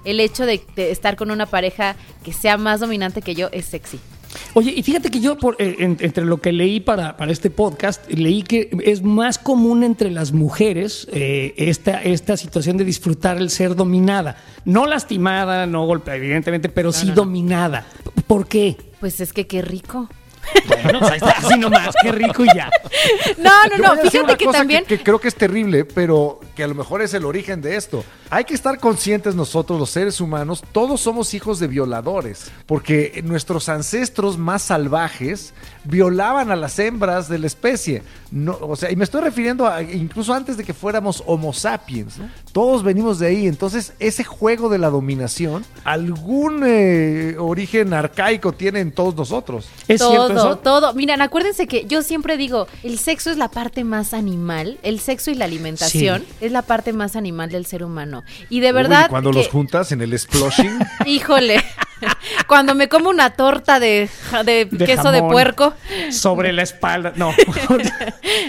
[0.05, 3.65] el hecho de, de estar con una pareja que sea más dominante que yo es
[3.65, 3.99] sexy.
[4.53, 7.49] Oye, y fíjate que yo, por, eh, en- entre lo que leí para, para este
[7.49, 13.37] podcast, leí que es más común entre las mujeres eh, esta, esta situación de disfrutar
[13.37, 14.37] el ser dominada.
[14.65, 17.85] No lastimada, no golpeada, evidentemente, pero sí dominada.
[18.27, 18.77] ¿Por qué?
[18.99, 20.09] Pues es que qué rico.
[20.83, 22.69] Bueno, pues ahí está, así nomás, qué rico y ya.
[23.37, 23.89] No, no, Yo no.
[23.89, 24.85] voy a decir Fíjate una que cosa también.
[24.85, 28.03] que creo que es terrible, pero que a lo mejor es el origen de esto.
[28.29, 33.69] Hay que estar conscientes nosotros, los seres humanos, todos somos hijos de violadores, porque nuestros
[33.69, 38.01] ancestros más salvajes violaban a las hembras de la especie.
[38.31, 42.17] No, o sea, y me estoy refiriendo a incluso antes de que fuéramos Homo sapiens.
[42.17, 42.29] ¿no?
[42.51, 43.47] Todos venimos de ahí.
[43.47, 49.67] Entonces, ese juego de la dominación, algún eh, origen arcaico tiene en todos nosotros.
[49.87, 50.57] ¿Es cierto eso?
[50.57, 50.93] todo.
[50.93, 55.31] Miren, acuérdense que yo siempre digo, el sexo es la parte más animal, el sexo
[55.31, 56.45] y la alimentación Sí.
[56.45, 58.23] es la parte más animal del ser humano.
[58.49, 60.79] Y de Uy, verdad cuando que- los juntas en el sploshing.
[61.05, 61.63] Híjole.
[62.47, 64.09] Cuando me como una torta de,
[64.45, 65.73] de, De queso de puerco.
[66.11, 67.13] Sobre la espalda.
[67.15, 67.31] No.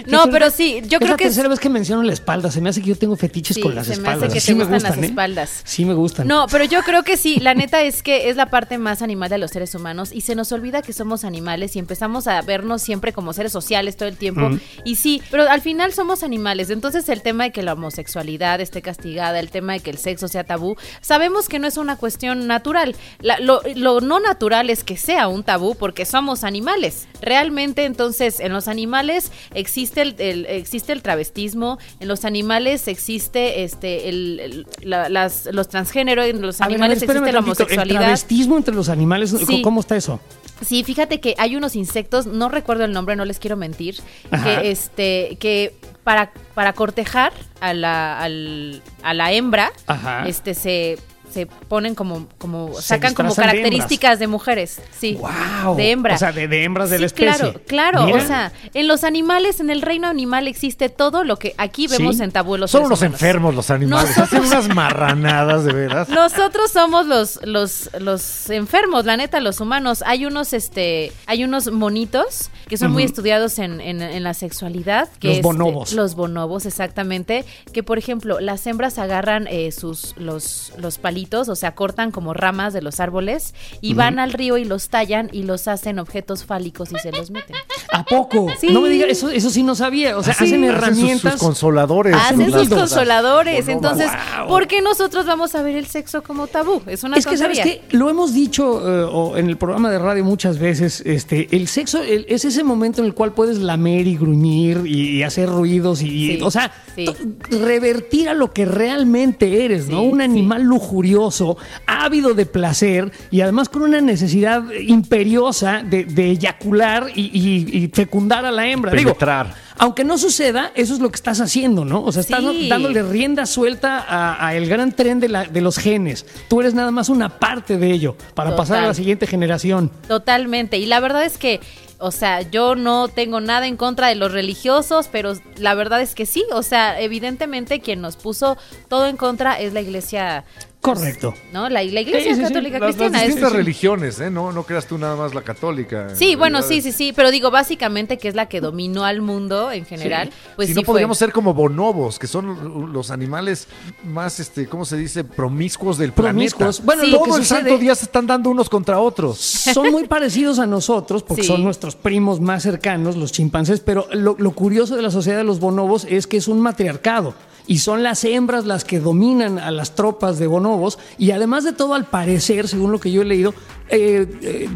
[0.07, 2.51] No, pero sí, yo es creo la que es- tercera vez que menciono la espalda.
[2.51, 4.23] Se me hace que yo tengo fetiches Sí, con las se me espaldas.
[4.23, 5.05] hace que sí te me gustan gustan, las ¿eh?
[5.05, 5.61] espaldas.
[5.63, 6.27] Sí me gustan.
[6.27, 9.29] No, pero yo creo que sí, la neta es que es la parte más animal
[9.29, 12.81] de los seres humanos y se nos olvida que somos animales y empezamos a vernos
[12.81, 14.49] siempre como seres sociales todo el tiempo.
[14.83, 16.69] Y sí, pero al final somos animales.
[16.69, 20.27] Entonces el tema de que la homosexualidad esté castigada, el tema de que el sexo
[20.27, 22.95] sea tabú, sabemos que no es una cuestión natural.
[23.19, 27.07] La- lo, lo no natural es que sea un tabú porque somos animales.
[27.21, 33.63] Realmente entonces en los animales existe el, el- existe el travestismo, en los animales existe
[33.63, 37.33] este el, el- la- las, los transgéneros, en los A ver, ver, animales espérame existe
[37.33, 37.63] la tantito.
[37.63, 37.99] El homosexualidad.
[38.01, 39.61] travestismo entre los animales, Sí.
[39.61, 40.19] ¿cómo está eso?
[40.65, 43.95] Sí, fíjate que hay unos insectos, no recuerdo el nombre, no les quiero mentir,
[44.31, 44.43] Ajá.
[44.61, 50.27] que este, que para, para cortejar a la, al- a la hembra, Ajá.
[50.27, 50.97] este se,
[51.31, 55.13] se ponen como, como, sacan como de características de, mujeres, sí.
[55.15, 55.75] ¡Wow!
[55.75, 56.15] De hembra.
[56.15, 57.37] O sea, de, de hembras de Sí, la especie.
[57.37, 58.05] Claro, claro.
[58.05, 58.17] Mira.
[58.17, 62.17] O sea, en los animales, en el reino animal existe todo lo que aquí vemos
[62.17, 62.23] Sí.
[62.23, 63.01] en tabú los Son humanos.
[63.03, 64.09] enfermos los animales.
[64.17, 66.09] Nosotros- Hacen unas marranadas, de veras.
[66.09, 70.03] Nosotros somos los, los, los enfermos, la neta, los humanos.
[70.05, 75.09] Hay unos, este, hay unos monitos que son muy estudiados en, en- en la sexualidad.
[75.19, 75.91] Que Los es, bonobos.
[75.93, 77.45] eh, los bonobos, exactamente.
[77.73, 82.33] Que, por ejemplo, las hembras agarran eh, sus, los, los palitos, o sea, cortan como
[82.33, 86.43] ramas de los árboles y van al río y los tallan y los hacen objetos
[86.45, 87.55] fálicos y se los meten.
[87.93, 88.47] ¿A poco?
[88.59, 88.67] Sí.
[88.71, 90.17] No me digas, eso, eso sí no sabía.
[90.17, 91.33] O sea, Sí, hacen herramientas.
[91.33, 92.15] Sus, consoladores.
[92.15, 93.67] Hacen sus consoladores.
[93.67, 94.09] Entonces,
[94.39, 94.47] Wow.
[94.49, 96.81] ¿por qué nosotros vamos a ver el sexo como tabú?
[96.87, 97.81] Es una Es que, ¿sabes qué?
[97.91, 102.25] Lo hemos dicho eh, en el programa de radio muchas veces, este, el sexo el-
[102.29, 106.07] es ese momento en el cual puedes lamer y gruñir y, y hacer ruidos y,
[106.07, 107.05] Sí, o sea, sí.
[107.49, 110.01] revertir a lo que realmente eres, ¿no?
[110.01, 116.31] Sí, Un animal lujurioso, ávido de placer y además con una necesidad imperiosa de, de
[116.31, 118.91] eyacular y, y- y fecundar a la hembra.
[118.91, 119.53] Digo, Penetrar.
[119.77, 122.03] aunque no suceda, eso es lo que estás haciendo, ¿no?
[122.03, 122.67] O sea, estás Sí.
[122.69, 126.25] dándole rienda suelta a, a el gran tren de, la- de los genes.
[126.49, 129.91] Tú eres nada más una parte de ello para pasar a la siguiente generación.
[130.07, 130.77] Totalmente.
[130.77, 131.59] Y la verdad es que,
[131.99, 136.13] o sea, yo no tengo nada en contra de los religiosos, pero la verdad es
[136.13, 136.45] que sí.
[136.51, 140.45] O sea, evidentemente quien nos puso todo en contra es la iglesia.
[140.81, 141.33] Correcto.
[141.51, 141.67] ¿No?
[141.69, 142.41] La, la iglesia Sí, sí, sí.
[142.41, 143.19] católica Las, las cristiana.
[143.21, 144.29] es- distintas religiones, ¿eh?
[144.29, 146.15] No, no creas tú nada más la católica.
[146.15, 149.03] Sí, En bueno, realidad sí, sí, sí, pero digo, básicamente que es la que dominó
[149.03, 150.93] al mundo en general, pues si sí no fue.
[150.93, 153.67] podríamos ser como bonobos, que son los animales
[154.05, 155.23] más, este, ¿cómo se dice?
[155.25, 156.79] Promiscuos del Promiscuos.
[156.79, 156.85] planeta.
[156.85, 159.37] Bueno, que Todo el sucede- santo día se están dando unos contra otros.
[159.73, 161.47] son muy parecidos a nosotros porque Sí.
[161.49, 165.43] son nuestros primos más cercanos, los chimpancés, pero lo, lo curioso de la sociedad de
[165.43, 167.33] los bonobos es que es un matriarcado.
[167.67, 170.97] Y son las hembras las que dominan a las tropas de bonobos.
[171.17, 173.53] Y además de todo, al parecer, según lo que yo he leído,
[173.89, 174.27] eh,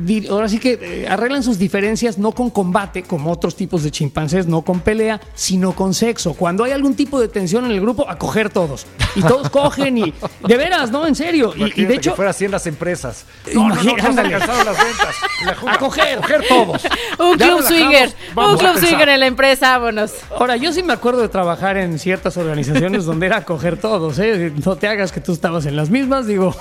[0.07, 3.91] eh, ahora sí que eh, arreglan sus diferencias no con combate, como otros tipos de
[3.91, 6.33] chimpancés, no con pelea, sino con sexo.
[6.33, 8.85] Cuando hay algún tipo de tensión en el grupo, a coger todos.
[9.15, 10.13] Y todos cogen y...
[10.47, 11.05] De veras, ¿no?
[11.07, 11.53] En serio.
[11.55, 12.11] Y- Y, de hecho...
[12.11, 13.25] que fuera así en las empresas.
[13.53, 13.91] No, no, no, no,
[14.21, 15.15] alcanzaron las ventas.
[15.45, 16.17] La A coger.
[16.19, 16.83] coger todos.
[17.19, 20.11] Un Ya club relajamos, swinger, un vamos a club swinger en la empresa, vámonos.
[20.37, 24.51] Ahora, yo sí me acuerdo de trabajar en ciertas organizaciones donde era coger todos, ¿eh?
[24.63, 26.55] No te hagas que tú estabas en las mismas, digo.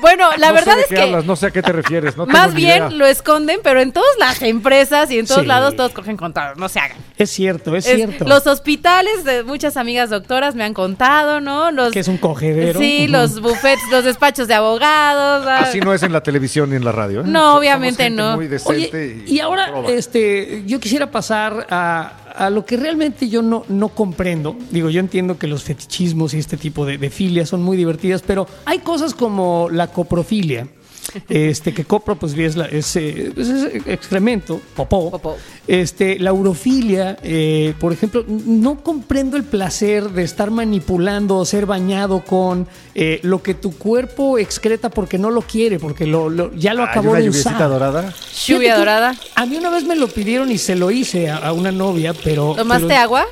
[0.00, 1.72] Bueno, la No sé verdad de es qué que hablas, no sé a qué te
[1.72, 1.93] refieres.
[2.02, 2.90] No más bien idea.
[2.90, 5.46] lo esconden, pero en todas las empresas y en todos Sí.
[5.46, 6.96] lados todos cogen con todos, no se hagan.
[7.16, 8.24] Es cierto, es, Es- cierto.
[8.24, 11.70] Los hospitales, de muchas amigas doctoras me han contado, ¿no?
[11.70, 12.78] Los, Que es un cogedero.
[12.80, 15.46] Sí, los buffets, los despachos de abogados.
[15.48, 15.58] ah.
[15.60, 17.20] Así no es en la televisión ni en la radio.
[17.20, 17.24] ¿eh?
[17.26, 18.36] No, Somos obviamente gente no.
[18.36, 19.90] Muy decente Oye, y ahora proba.
[19.90, 24.56] este, yo quisiera pasar a, a lo que realmente yo no, no comprendo.
[24.70, 28.22] Digo, yo entiendo que los fetichismos y este tipo de, de filias son muy divertidas,
[28.26, 30.66] pero hay cosas como la coprofilia.
[31.28, 35.10] Este, que copro, pues es, la- es, eh, pues, es excremento, popó.
[35.10, 35.36] Popó.
[35.66, 41.66] Este, la urofilia, eh, por ejemplo, no comprendo el placer de estar manipulando o ser
[41.66, 46.52] bañado con eh, lo que tu cuerpo excreta porque no lo quiere, porque lo, lo-
[46.54, 47.58] ya lo Ay, acabó una de usar.
[47.58, 48.12] dorada.
[48.46, 49.14] Lluvia dorada.
[49.34, 52.12] A mí una vez me lo pidieron y se lo hice a, a una novia,
[52.24, 52.54] pero.
[52.56, 53.26] ¿Tomaste pero- agua?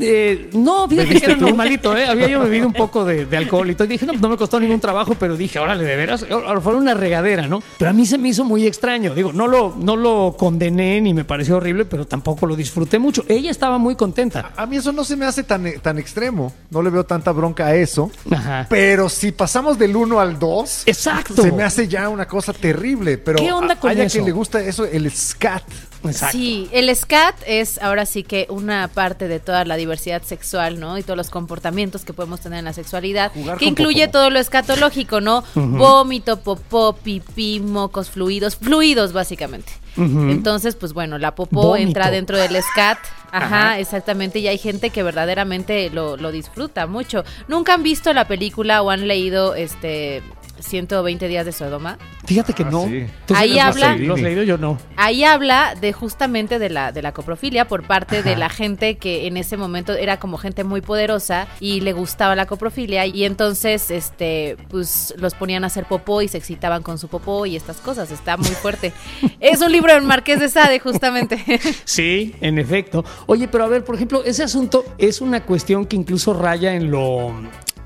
[0.00, 1.46] Eh, no, fíjate que ¿Bebiste era tú?
[1.46, 2.06] normalito, ¿eh?
[2.06, 3.84] Había yo bebido un poco de, de alcohol y todo.
[3.86, 6.26] Y dije, no, no me costó ningún trabajo, pero dije, órale, de veras.
[6.30, 7.62] Ahora fue una regadera, ¿no?
[7.78, 9.14] Pero a mí se me hizo muy extraño.
[9.14, 13.24] Digo, no lo, no lo condené ni me pareció horrible, pero tampoco lo disfruté mucho.
[13.28, 14.52] Ella estaba muy contenta.
[14.56, 16.52] A mí eso no se me hace tan, tan extremo.
[16.70, 18.10] No le veo tanta bronca a eso.
[18.30, 18.66] Ajá.
[18.68, 21.42] Pero si pasamos del 1 al 2, Exacto.
[21.42, 23.18] se me hace ya una cosa terrible.
[23.18, 24.12] Pero ¿Qué onda a- con a eso?
[24.12, 25.62] quien le gusta eso, el scat.
[26.04, 26.36] Exacto.
[26.38, 30.96] Sí, el SCAT es ahora sí que una parte de toda la diversidad sexual, ¿no?
[30.98, 34.12] Y todos los comportamientos que podemos tener en la sexualidad, Jugar que incluye popó.
[34.12, 35.44] todo lo escatológico, ¿no?
[35.54, 39.72] Vómito, popó, pipí, mocos, fluidos, fluidos básicamente.
[39.96, 41.86] Entonces, pues bueno, la popó Vómito.
[41.88, 42.98] entra dentro del SCAT.
[43.32, 43.78] Ajá, Ajá.
[43.78, 44.38] exactamente.
[44.38, 47.24] Y hay gente que verdaderamente lo, lo disfruta mucho.
[47.48, 50.22] ¿Nunca han visto la película o han leído este
[50.62, 51.98] 120 días de Sodoma?
[52.24, 52.84] Fíjate que Ah, no.
[52.84, 53.06] sí.
[53.26, 54.42] ¿Tú sí Ahí habla- leído?
[54.42, 54.78] Yo no.
[54.96, 59.26] Ahí habla de justamente de la, de la coprofilia por parte de la gente que
[59.26, 63.90] en ese momento era como gente muy poderosa y le gustaba la coprofilia y entonces
[63.90, 67.78] este pues los ponían a hacer popó y se excitaban con su popó y estas
[67.78, 68.10] cosas.
[68.10, 68.92] Está muy fuerte.
[69.40, 71.42] es un libro del Marqués de Sade, justamente.
[71.84, 73.04] Sí, en efecto.
[73.26, 76.90] Oye, pero a ver, por ejemplo, ese asunto es una cuestión que incluso raya en
[76.90, 77.32] lo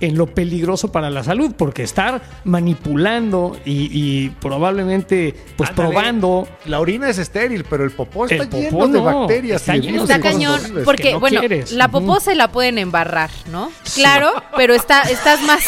[0.00, 5.88] en lo peligroso para la salud, porque estar manipulando y, y probablemente pues Ándale.
[5.90, 9.60] probando La orina es estéril, pero el popó está El popó lleno de no, bacterias.
[9.62, 11.72] está y lleno de cañón, porque que no bueno, quieres.
[11.72, 13.70] la popó se la pueden embarrar, ¿no?
[13.94, 15.64] Claro, pero está, estás más...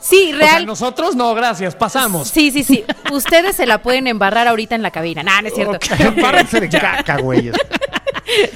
[0.00, 0.66] Sí, O sea, real.
[0.66, 2.28] nosotros no, gracias, pasamos.
[2.28, 2.84] Sí, sí, sí.
[3.12, 5.22] Ustedes se la pueden embarrar ahorita en la cabina.
[5.22, 5.78] Nah, no es cierto.
[6.20, 7.54] Párense de caca, güeyes.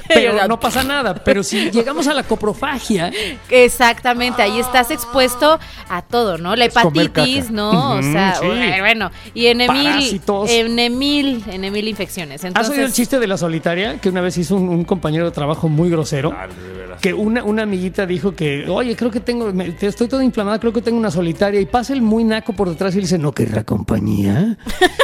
[0.07, 1.13] Pero no pasa nada.
[1.15, 3.11] Pero si llegamos a la coprofagia,
[3.49, 5.16] Exactamente, ahí estás expuesto
[5.89, 6.55] a todo, ¿no?
[6.55, 7.51] La hepatitis.
[7.51, 7.93] ¿no?
[7.97, 8.45] O sea, sí.
[8.47, 10.49] eh, bueno, y en mil, Parásitos.
[10.49, 12.43] en mil, en mil infecciones.
[12.43, 13.99] ¿has oído el Entonces, chiste de la solitaria?
[13.99, 16.33] Que una vez hizo un, un compañero de trabajo muy grosero.
[17.01, 20.73] Que una, una amiguita dijo que, oye, creo que tengo, me- estoy toda inflamada, creo
[20.73, 21.59] que tengo una solitaria.
[21.61, 24.57] Y pasa el muy naco por detrás y le dice, ¿no querrá compañía?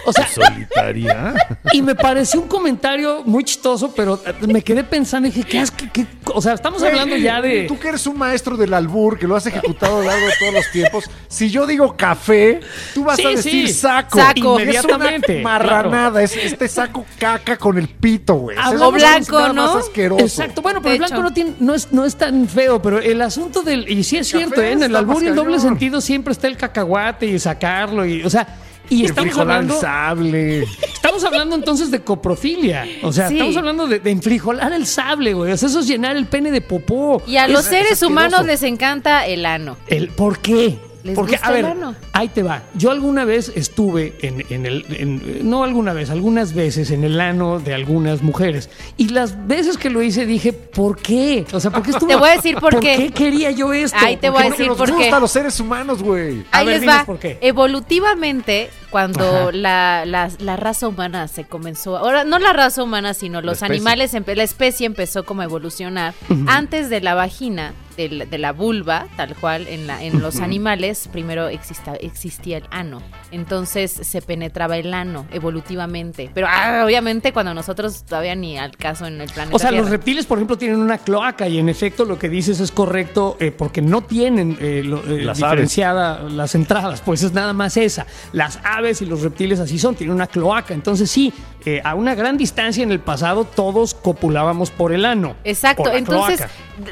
[0.05, 1.33] O sea, Solitaria.
[1.71, 5.85] y me pareció un comentario muy chistoso, pero me quedé pensando y dije, ¿qué, asco,
[5.93, 7.65] qué- O sea, estamos hablando ya de...
[7.67, 10.53] Tú que eres un maestro del albur, que lo has ejecutado lo largo de todos
[10.53, 11.09] los tiempos.
[11.27, 12.59] Si yo digo café,
[12.93, 13.73] tú vas Sí, a decir sí.
[13.73, 14.17] saco.
[14.19, 14.59] Saco.
[14.59, 16.21] Inmediatamente, Es una marranada.
[16.23, 18.57] Es este saco caca con el pito, güey.
[18.57, 19.79] Es o lo blanco, nada más ¿no?
[19.79, 20.23] asqueroso.
[20.23, 22.99] Exacto, bueno, pero De el blanco no, tiene, no, es, no es tan feo, pero
[22.99, 23.89] el asunto del.
[23.89, 24.71] Y sí es cierto, ¿eh?
[24.71, 28.23] en el albur más y el doble sentido siempre está el cacahuate y sacarlo, y,
[28.23, 28.47] o sea,
[28.89, 29.79] y El estamos hablando.
[29.79, 30.63] sable.
[30.93, 32.85] Estamos hablando entonces de coprofilia.
[33.03, 33.35] O sea, Sí.
[33.35, 35.51] estamos hablando de, de enfrijolar el sable, güey.
[35.51, 37.21] O sea, eso es llenar el pene de popó.
[37.27, 39.77] y a Es- los es seres humanos les encanta el ano.
[39.87, 40.77] El, ¿Por qué?
[41.03, 41.95] Les Porque, gusta a ver, el ano.
[42.13, 42.63] ahí te va.
[42.75, 44.85] Yo alguna vez estuve en, en el.
[44.89, 48.69] en- no alguna vez, algunas veces en el ano de algunas mujeres.
[48.95, 51.45] Y las veces que lo hice dije, ¿por qué?
[51.51, 52.09] O sea, ¿por qué estuve.
[52.13, 52.95] Te voy a decir por qué.
[52.95, 53.97] qué quería yo esto?
[53.99, 54.93] Ahí te ¿Por voy a decir Nos por qué.
[54.95, 56.45] gustan los seres humanos, güey.
[56.51, 57.03] A Ahí ver, les va.
[57.05, 57.37] por qué.
[57.41, 63.41] Evolutivamente, cuando la, la- la raza humana se comenzó, ahora no la raza humana, sino
[63.41, 63.75] los especie.
[63.75, 66.13] animales, empe- la especie empezó como a evolucionar.
[66.45, 70.39] Antes de la vagina, de la, de la vulva, tal cual, en, la, en los
[70.41, 73.01] animales, primero exista- existía el ano.
[73.31, 76.29] Entonces se penetraba el ano evolutivamente.
[76.33, 79.81] Pero ah, obviamente cuando nosotros todavía ni al caso en el planeta O sea, los
[79.81, 79.89] Tierra.
[79.97, 83.51] reptiles, por ejemplo, tienen una cloaca y en efecto lo que dices es correcto eh,
[83.51, 88.05] porque no tienen eh, lo- eh, Las diferenciada las entradas, pues es nada más esa.
[88.33, 90.73] Las aves y los reptiles así son, tienen una cloaca.
[90.73, 91.33] Entonces sí,
[91.65, 95.35] eh, a una gran distancia en el pasado todos copulábamos por el ano.
[95.43, 96.41] Exacto, por la entonces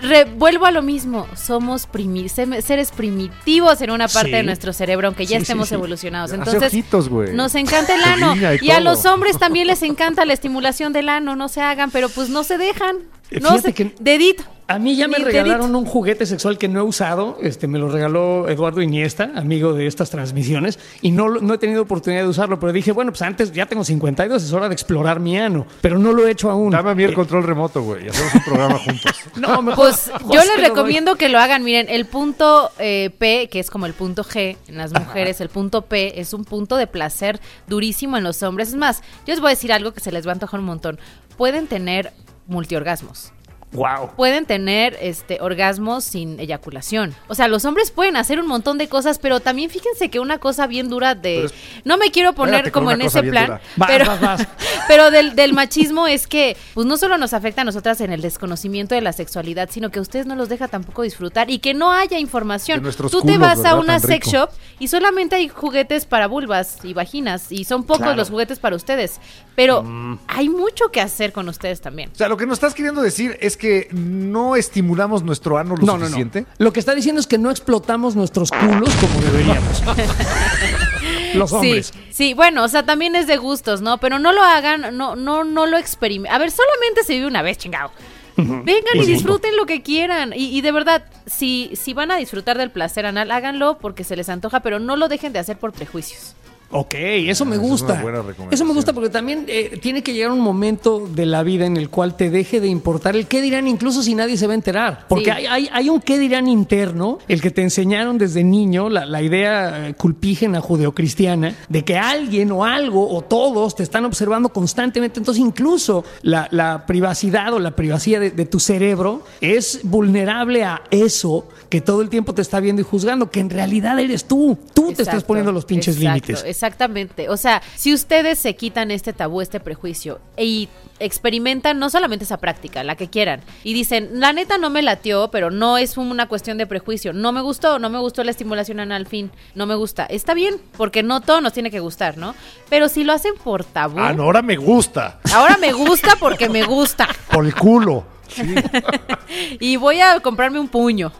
[0.02, 2.30] re- vuelvo a lo mismo, somos primi-
[2.62, 4.36] seres primitivos en una parte Sí.
[4.38, 5.76] de nuestro cerebro, aunque ya Sí, estemos sí.
[5.76, 6.32] evolucionados.
[6.32, 10.24] Hace Entonces, ojitos, nos encanta el ano y y a los hombres también les encanta
[10.26, 12.98] la estimulación del ano, no se hagan, pero pues no se dejan.
[13.32, 14.44] Eh, No se, que- dedito.
[14.68, 15.80] A mí ya me Ni regalaron dedito.
[15.80, 19.86] un juguete sexual que no he usado, este me lo regaló Eduardo Iniesta, amigo de
[19.86, 23.52] estas transmisiones, y no, no he tenido oportunidad de usarlo, pero dije, bueno, pues antes
[23.52, 26.72] ya tengo 52, es hora de explorar mi ano, pero no lo he hecho aún.
[26.72, 28.06] Dame a mí el Eh, control remoto, güey.
[28.06, 29.12] y Hacemos un programa juntos.
[29.36, 30.64] no, mejor- Pues yo les doy.
[30.68, 31.66] recomiendo que lo hagan.
[31.66, 35.50] Miren, el punto eh, P, que es como el punto G en las mujeres, el
[35.50, 38.70] punto P es un punto de placer durísimo en los hombres.
[38.70, 40.66] Es más, yo les voy a decir algo que se les va a antojar un
[40.66, 40.98] montón.
[41.36, 42.14] Pueden tener
[42.52, 43.34] multiorgasmos.
[43.74, 44.11] Wow.
[44.17, 47.15] pueden tener este orgasmos sin eyaculación.
[47.30, 50.39] O sea, los hombres pueden hacer un montón de cosas, pero también fíjense que una
[50.39, 51.53] cosa bien dura de es-
[51.86, 54.05] no me quiero poner como en ese plan, pero
[54.88, 58.22] pero del, del machismo es que pues no solo nos afecta a nosotras en el
[58.22, 61.74] desconocimiento de la sexualidad, sino que a ustedes no los deja tampoco disfrutar y que
[61.74, 62.82] no haya información.
[63.09, 64.49] Tú te vas a una sex shop
[64.80, 68.17] y solamente hay juguetes para vulvas y vaginas y son pocos Claro.
[68.17, 69.19] los juguetes para ustedes,
[69.55, 70.19] pero Mm.
[70.28, 72.09] hay mucho que hacer con ustedes también.
[72.13, 73.61] O sea, lo que nos estás queriendo decir es que
[73.91, 76.05] no estimulamos nuestro ano lo No, no, no.
[76.05, 76.45] suficiente.
[76.57, 79.84] Lo que está diciendo es que no explotamos nuestros culos como deberíamos.
[81.34, 81.88] Los hombres.
[81.93, 83.97] Sí, sí, bueno, o sea, también es de gustos, ¿no?
[83.99, 86.36] Pero no lo hagan, no, no, no lo experimenten.
[86.36, 87.91] A ver, solamente se vive una vez, chingado.
[88.38, 90.34] Vengan y disfruten lo que quieran.
[90.36, 94.16] Y, y de verdad, si, si van a disfrutar del placer anal, háganlo porque se
[94.16, 96.36] les antoja, pero no lo dejen de hacer por prejuicios.
[96.72, 97.93] Ok, eso me Ah, esa es gusta.
[97.93, 101.43] una buena eso me gusta porque también eh, tiene que llegar un momento de la
[101.43, 104.47] vida en el cual te deje de importar el qué dirán, incluso si nadie se
[104.47, 105.05] va a enterar.
[105.07, 105.30] Porque Sí.
[105.32, 109.22] hay, hay, hay un qué dirán interno, el que te enseñaron desde niño, la, la
[109.22, 115.19] idea eh, culpígena judeocristiana, de que alguien o algo o todos te están observando constantemente.
[115.19, 120.82] Entonces, incluso la, la privacidad o la privacidad de, de tu cerebro es vulnerable a
[120.91, 124.57] eso que todo el tiempo te está viendo y juzgando, que en realidad eres tú.
[124.74, 126.43] Tú te estás poniendo los pinches exacto, límites.
[126.62, 127.28] Exactamente.
[127.28, 132.38] O sea, si ustedes se quitan este tabú, este prejuicio y experimentan no solamente esa
[132.38, 136.28] práctica, la que quieran, y dicen, la neta no me latió, pero no es una
[136.28, 139.74] cuestión de prejuicio, no me gustó, no me gustó la estimulación anal, fin, no me
[139.74, 140.05] gusta.
[140.05, 142.36] Está bien, porque no todo nos tiene que gustar, ¿no?
[142.70, 145.20] Pero si lo hacen por tabú, Ah, no, ahora me gusta.
[145.34, 147.07] ahora me gusta porque me gusta.
[147.32, 148.05] Por el culo.
[149.59, 151.12] Y voy a comprarme un puño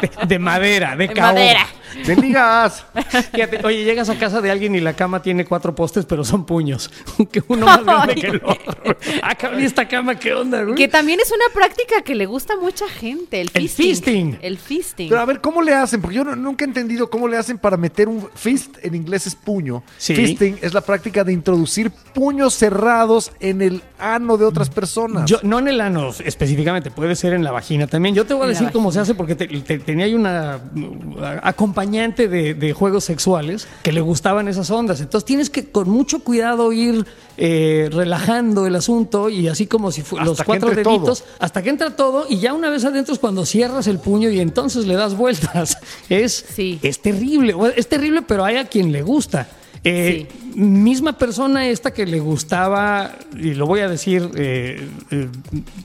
[0.00, 1.32] de, de madera, de, de caoba.
[1.32, 1.66] madera.
[2.06, 2.84] De ligas.
[3.32, 6.44] Fíjate, oye, llegas a casa de alguien y la cama tiene cuatro postes, pero son
[6.46, 6.90] puños.
[7.32, 8.96] Que uno más grande que el otro.
[9.22, 10.74] Ah, cabrón, ¿y esta cama qué onda, güey?
[10.74, 13.86] Que también es una práctica que le gusta a mucha gente, el El fisting.
[13.86, 14.38] fisting.
[14.42, 15.08] El fisting.
[15.08, 16.00] Pero a ver, ¿cómo le hacen?
[16.00, 19.26] Porque yo no- nunca he entendido cómo le hacen para meter un fist, en inglés
[19.26, 19.82] es puño.
[19.98, 20.14] Sí.
[20.14, 25.28] Fisting es la práctica de introducir puños cerrados en el ano de otras personas.
[25.30, 28.14] Yo, no en el ano específicamente, puede ser en la vagina también.
[28.14, 30.58] Yo te voy a En decir cómo se hace porque te- te- tenía ahí una
[30.74, 31.38] uh,
[31.82, 35.00] acompañante de, de juegos sexuales que le gustaban esas ondas.
[35.00, 37.04] Entonces tienes que con mucho cuidado ir
[37.36, 41.28] eh, relajando el asunto y así como si fu- Hasta los cuatro deditos, todo.
[41.40, 44.38] hasta que entra todo y ya una vez adentro es cuando cierras el puño y
[44.40, 45.76] entonces le das vueltas.
[46.08, 46.78] Es, Sí.
[46.82, 49.48] es terrible, es terrible, pero hay a quien le gusta.
[49.84, 55.28] Eh, Misma persona esta que le gustaba, y lo voy a decir eh, eh,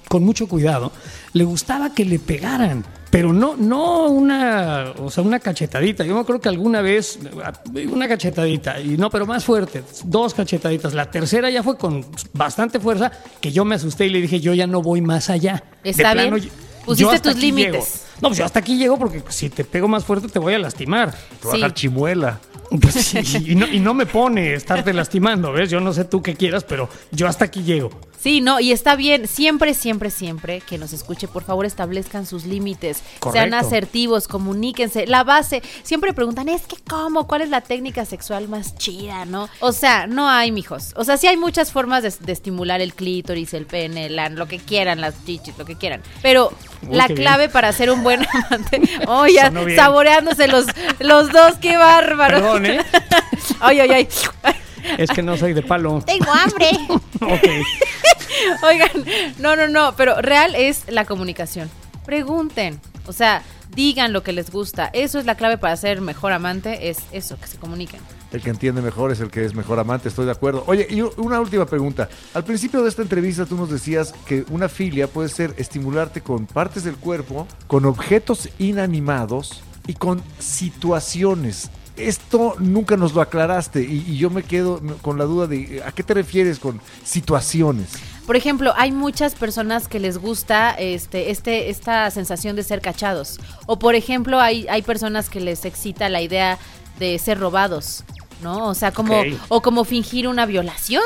[0.10, 0.92] con mucho cuidado,
[1.32, 6.04] le gustaba que le pegaran, pero no, no una, o sea, una cachetadita.
[6.04, 7.20] Yo me acuerdo que alguna vez,
[7.92, 10.94] una cachetadita, y no, pero más fuerte, dos cachetaditas.
[10.94, 14.54] La tercera ya fue con bastante fuerza, que yo me asusté y le dije, yo
[14.54, 15.64] ya no voy más allá.
[15.84, 16.50] De Está bien.
[16.86, 18.06] Pusiste tus límites.
[18.22, 20.60] No, pues yo hasta aquí llego porque si te pego más fuerte te voy a
[20.60, 21.12] lastimar.
[21.42, 22.40] Te va a dejar chimuela.
[22.82, 25.70] Pues sí, y, no, y no me pone estarte lastimando, ¿ves?
[25.70, 27.92] Yo no sé tú qué quieras, pero yo hasta aquí llego.
[28.20, 29.28] Sí, no, y está bien.
[29.28, 33.04] Siempre, siempre, siempre que nos escuche, por favor, establezcan sus límites.
[33.32, 35.06] Sean asertivos, comuníquense.
[35.06, 39.50] La base, siempre preguntan, es que cómo, cuál es la técnica sexual más chida, ¿no?
[39.60, 40.94] O sea, no hay, mijos.
[40.96, 44.48] O sea, sí hay muchas formas de, de estimular el clítoris, el pene, el lo
[44.48, 46.02] que quieran, las chichis, lo que quieran.
[46.24, 46.52] Pero
[46.82, 48.82] Uy, la clave para ser un buen amante.
[49.08, 50.66] Oh, ya, saboreándose los,
[51.00, 52.38] los dos, qué bárbaro.
[52.38, 52.86] Perdón, ¿eh?
[53.60, 54.08] Ay, ay, ay.
[54.98, 56.02] Es que no soy de palo.
[56.06, 56.70] Tengo hambre.
[57.20, 58.64] Ok.
[58.64, 58.92] Oigan,
[59.40, 61.68] no, no, no, pero real es la comunicación.
[62.06, 63.42] Pregunten, o sea,
[63.72, 64.92] digan lo que les gusta.
[64.94, 68.00] Eso es la clave para ser mejor amante, es eso, que se comuniquen.
[68.32, 70.64] El que entiende mejor es el que es mejor amante, estoy de acuerdo.
[70.68, 72.10] Oye, y una última pregunta.
[72.34, 76.46] Al principio de esta entrevista tú nos decías que una filia puede ser estimularte con
[76.46, 81.70] partes del cuerpo, con objetos inanimados y con situaciones.
[81.96, 86.04] Esto nunca nos lo aclaraste y, yo me quedo con la duda de ¿a qué
[86.04, 87.94] te refieres con situaciones?
[88.28, 93.40] Por ejemplo, hay muchas personas que les gusta este, este, esta sensación de ser cachados.
[93.66, 96.60] O por ejemplo, hay, hay personas que les excita la idea
[97.00, 98.04] de ser robados,
[98.42, 98.68] ¿no?
[98.68, 101.04] O sea, como, o como fingir una violación.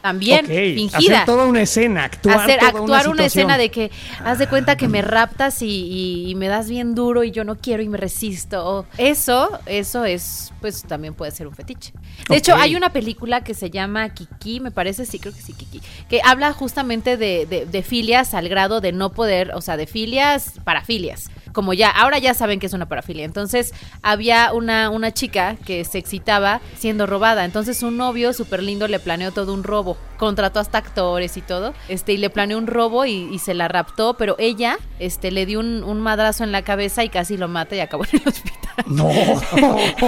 [0.00, 0.96] También, Ok, fingida.
[1.22, 3.90] Hacer toda una escena, actuar, hacer toda actuar una, escena de que
[4.24, 7.42] haz de cuenta que me raptas y, y- y me das bien duro y yo
[7.42, 8.86] no quiero y me resisto.
[8.96, 11.92] Eso, eso es, pues también puede ser un fetiche.
[12.28, 15.52] De hecho, hay una película que se llama Kiki, me parece, sí, creo que sí,
[15.52, 19.76] Kiki, que habla justamente de, de- de filias al grado de no poder, o sea,
[19.76, 21.28] de filias, parafilias.
[21.52, 23.24] Como ya, ahora ya saben que es una parafilia.
[23.24, 23.72] Entonces,
[24.02, 27.44] había una, una chica que se excitaba siendo robada.
[27.44, 29.96] Entonces, su novio súper lindo le planeó todo un robo.
[30.18, 31.74] Contrató hasta actores y todo.
[31.88, 35.46] Este, y le planeó un robo y, y se la raptó, pero ella este, le
[35.46, 38.28] dio un, un madrazo en la cabeza y casi lo mata y acabó en el
[38.28, 38.58] hospital.
[38.86, 39.08] No.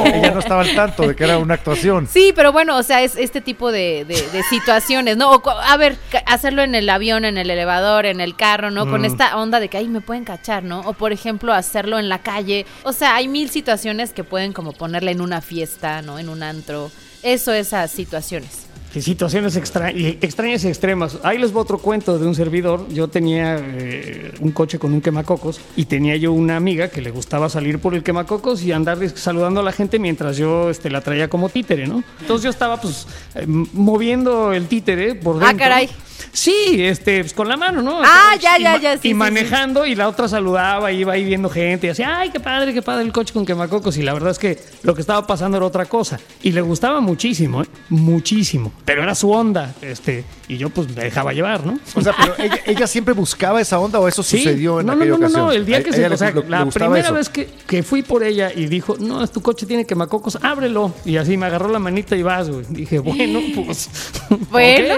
[0.05, 2.07] Ella no estaba al tanto de que era una actuación.
[2.07, 5.31] Sí, pero bueno, o sea, es este tipo de, de- de situaciones, ¿no?
[5.33, 8.89] O, a ver, hacerlo en el avión, en el elevador, en el carro, ¿no?
[8.89, 10.81] Con esta onda de que ahí me pueden cachar, ¿no?
[10.81, 12.67] O por ejemplo, hacerlo en la calle.
[12.85, 16.19] O sea, hay mil situaciones que pueden como ponerle en una fiesta, ¿no?
[16.19, 16.91] En un antro.
[17.23, 18.67] Eso, esas situaciones.
[18.93, 21.19] Y situaciones extra- extrañas y extremas.
[21.23, 22.89] Ahí les voy otro cuento de un servidor.
[22.89, 27.13] Yo tenía eh, un coche con un quemacocos y tenía yo una amiga que le
[27.13, 31.03] gustaba salir por el quemacocos y andar saludando a la gente mientras yo este, la
[31.03, 32.03] traía como títere, ¿no?
[32.21, 33.07] Entonces yo estaba pues
[33.37, 35.59] eh, moviendo el títere por Ah, dentro.
[35.59, 35.89] caray.
[36.33, 38.01] Sí, este, pues con la mano, ¿no?
[38.03, 41.49] Ah, ya, ya, ya, sí, Y sí, manejando y la otra saludaba, iba ahí viendo
[41.51, 43.97] gente y decía, ay, qué padre, qué padre el coche con quemacocos.
[43.97, 46.19] Y la verdad es que lo que estaba pasando era otra cosa.
[46.43, 47.67] Y le gustaba muchísimo, ¿eh?
[47.89, 48.73] Muchísimo.
[48.85, 51.79] Pero era su onda, este, y yo pues me dejaba llevar, ¿no?
[51.95, 54.39] O sea, pero ella, ella siempre buscaba esa onda o eso Sí.
[54.39, 55.47] sucedió en no, aquella no, no, ocasión.
[55.47, 57.15] no, el día que a se, o sea, le- la primera eso.
[57.15, 60.93] vez que, que fui por ella y dijo, no, tu coche tiene quemacocos, ábrelo.
[61.05, 62.65] Y así me agarró la manita y vas, güey.
[62.69, 63.89] Dije, bueno, pues.
[64.51, 64.95] Bueno.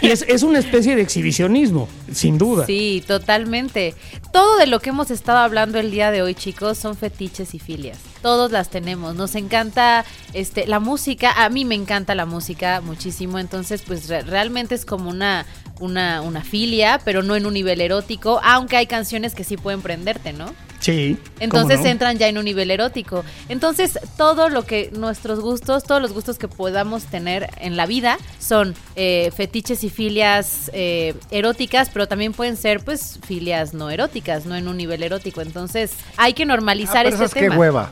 [0.00, 2.66] Y es, es una especie de exhibicionismo, sin duda.
[2.66, 3.94] Sí, totalmente.
[4.32, 7.58] Todo de lo que hemos estado hablando el día de hoy, chicos, son fetiches y
[7.58, 7.98] filias.
[8.22, 9.14] Todos las tenemos.
[9.16, 11.44] Nos encanta este la música.
[11.44, 13.38] A mí me encanta la música muchísimo.
[13.38, 15.44] Entonces, pues re- realmente es como una,
[15.80, 18.40] una, una filia, pero no en un nivel erótico.
[18.44, 20.54] Aunque hay canciones que sí pueden prenderte, ¿no?
[20.80, 21.16] Sí.
[21.38, 23.24] Entonces entran ya en un nivel erótico.
[23.48, 28.18] Entonces, todo lo que nuestros gustos, todos los gustos que podamos tener en la vida
[28.40, 34.44] son eh, fetiches y filias eh, eróticas, pero también pueden ser, pues, filias no eróticas,
[34.44, 35.40] no en un nivel erótico.
[35.40, 37.56] Entonces, hay que Ah, normalizar pero ese esas qué tema.
[37.58, 37.90] hueva.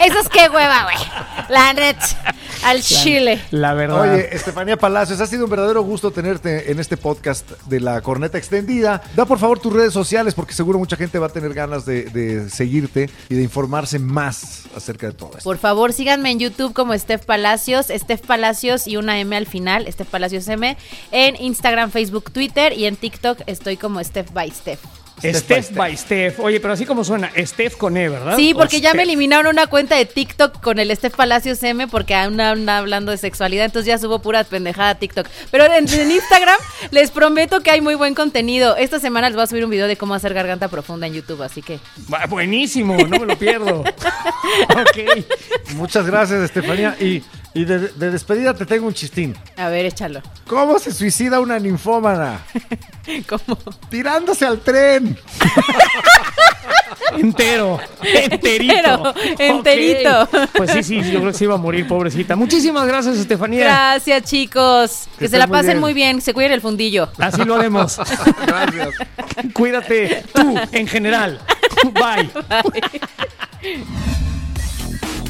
[0.00, 0.96] Eso es que hueva, güey.
[1.48, 1.96] La net
[2.64, 3.40] al chile.
[3.50, 4.00] La verdad.
[4.00, 8.38] Oye, Estefanía Palacios, ha sido un verdadero gusto tenerte en este podcast de la corneta
[8.38, 9.02] extendida.
[9.14, 12.04] Da por favor tus redes sociales porque seguro mucha gente va a tener ganas de,
[12.04, 15.44] de seguirte y de informarse más acerca de todo esto.
[15.44, 19.86] Por favor, síganme en YouTube como Steph Palacios, Steph Palacios y una M al final,
[19.90, 20.76] Steph Palacios M.
[21.12, 25.03] En Instagram, Facebook, Twitter y en TikTok estoy como Steph by Steph.
[25.22, 26.40] Steph by Steph.
[26.40, 28.36] Oye, pero así como suena, Steph con E, ¿verdad?
[28.36, 31.88] Sí, O porque ya me eliminaron una cuenta de TikTok con el Steph Palacios M
[31.88, 35.26] porque aún anda hablando de sexualidad, entonces ya subo pura pendejada a TikTok.
[35.50, 36.58] Pero en, en Instagram
[36.90, 38.76] les prometo que hay muy buen contenido.
[38.76, 41.42] Esta semana les voy a subir un video de cómo hacer garganta profunda en YouTube,
[41.42, 41.78] así que
[42.12, 43.80] Va, Buenísimo, no me lo pierdo.
[44.68, 45.24] ok.
[45.76, 46.96] Muchas gracias, Estefanía.
[47.00, 47.22] Y,
[47.54, 49.34] y de, de despedida te tengo un chistín.
[49.56, 50.20] a ver, échalo.
[50.46, 52.40] ¿Cómo se suicida una ninfómana?
[53.28, 53.58] ¿Cómo?
[53.90, 55.16] Tirándose al tren.
[57.16, 58.74] Entero, enterito.
[58.74, 60.28] Entero, enterito.
[60.56, 62.34] Pues sí, sí, yo creo que se iba a morir, pobrecita.
[62.34, 63.64] Muchísimas gracias, Estefanía.
[63.64, 65.08] Gracias, chicos.
[65.18, 65.80] Que, Que se la pasen bien.
[65.80, 66.20] muy bien.
[66.20, 67.08] Se cuiden el fundillo.
[67.18, 67.98] Así lo haremos.
[68.46, 68.88] Gracias.
[69.52, 71.40] Cuídate tú, en general.
[71.92, 72.30] Bye.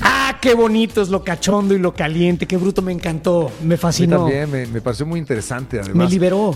[0.07, 2.46] Ah, qué bonito es lo cachondo y lo caliente.
[2.46, 3.50] Qué bruto, me encantó.
[3.62, 4.18] Me fascinó.
[4.18, 6.11] también me, me pareció muy interesante, Me además.
[6.11, 6.50] liberó.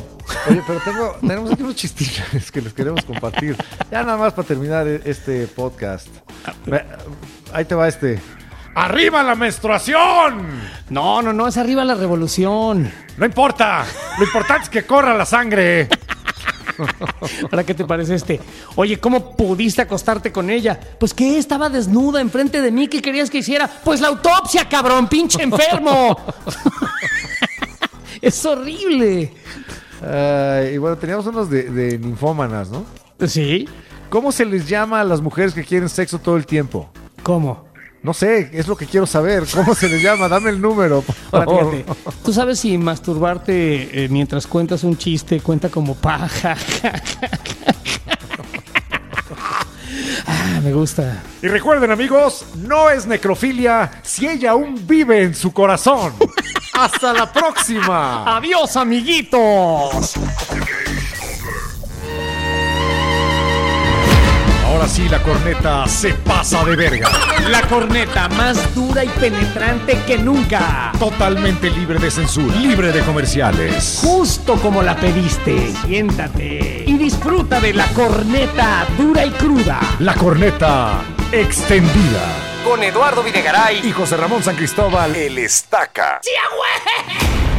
[0.49, 3.57] Oye, pero tengo, tenemos aquí unos chistines que les queremos compartir.
[3.91, 6.09] Ya nada más para terminar e- este podcast.
[7.53, 8.21] Ahí te va este.
[8.75, 10.47] ¡Arriba la menstruación!
[10.91, 12.91] No, no, no, es arriba la revolución.
[13.17, 13.85] No importa.
[14.19, 15.89] Lo importante es que corra la sangre.
[17.51, 18.41] ¿Para qué te parece este?
[18.77, 20.79] Oye, ¿cómo pudiste acostarte con ella?
[20.99, 22.89] Pues que estaba desnuda enfrente de mí.
[22.89, 23.69] ¿Qué querías que hiciera?
[23.85, 26.17] Pues la autopsia, cabrón, pinche enfermo.
[28.23, 29.33] es horrible.
[30.01, 32.85] Y bueno, teníamos unos de, de ninfómanas, ¿no?
[33.27, 33.69] ¿Sí?
[34.11, 36.89] ¿Cómo se les llama a las mujeres que quieren sexo todo el tiempo?
[37.23, 37.68] ¿Cómo?
[38.03, 39.45] No sé, es lo que quiero saber.
[39.53, 40.29] ¿Cómo se les llama?
[40.29, 41.73] Dame el número, por Ahora, favor.
[41.77, 46.57] fíjate, ¿Tú sabes si masturbarte eh, mientras cuentas un chiste cuenta como paja?
[50.27, 51.23] ah, me gusta.
[51.43, 56.13] Y recuerden, amigos, no es necrofilia si ella aún vive en su corazón.
[56.75, 58.37] ¡Hasta la próxima!
[58.37, 60.15] ¡Adiós, amiguitos!
[64.79, 67.11] Ahora sí, la corneta se pasa de verga.
[67.49, 70.93] La corneta más dura y penetrante que nunca.
[71.01, 72.55] Totalmente libre de censura.
[72.55, 73.99] Libre de comerciales.
[74.01, 75.73] Justo como la pediste.
[75.85, 79.81] Siéntate y disfruta de la corneta dura y cruda.
[79.99, 81.01] La corneta
[81.33, 82.23] extendida.
[82.65, 85.13] Con Eduardo Videgaray Y José Ramón San Cristóbal.
[85.17, 86.21] el Estaca.
[86.23, 87.58] ¡Sí, güey!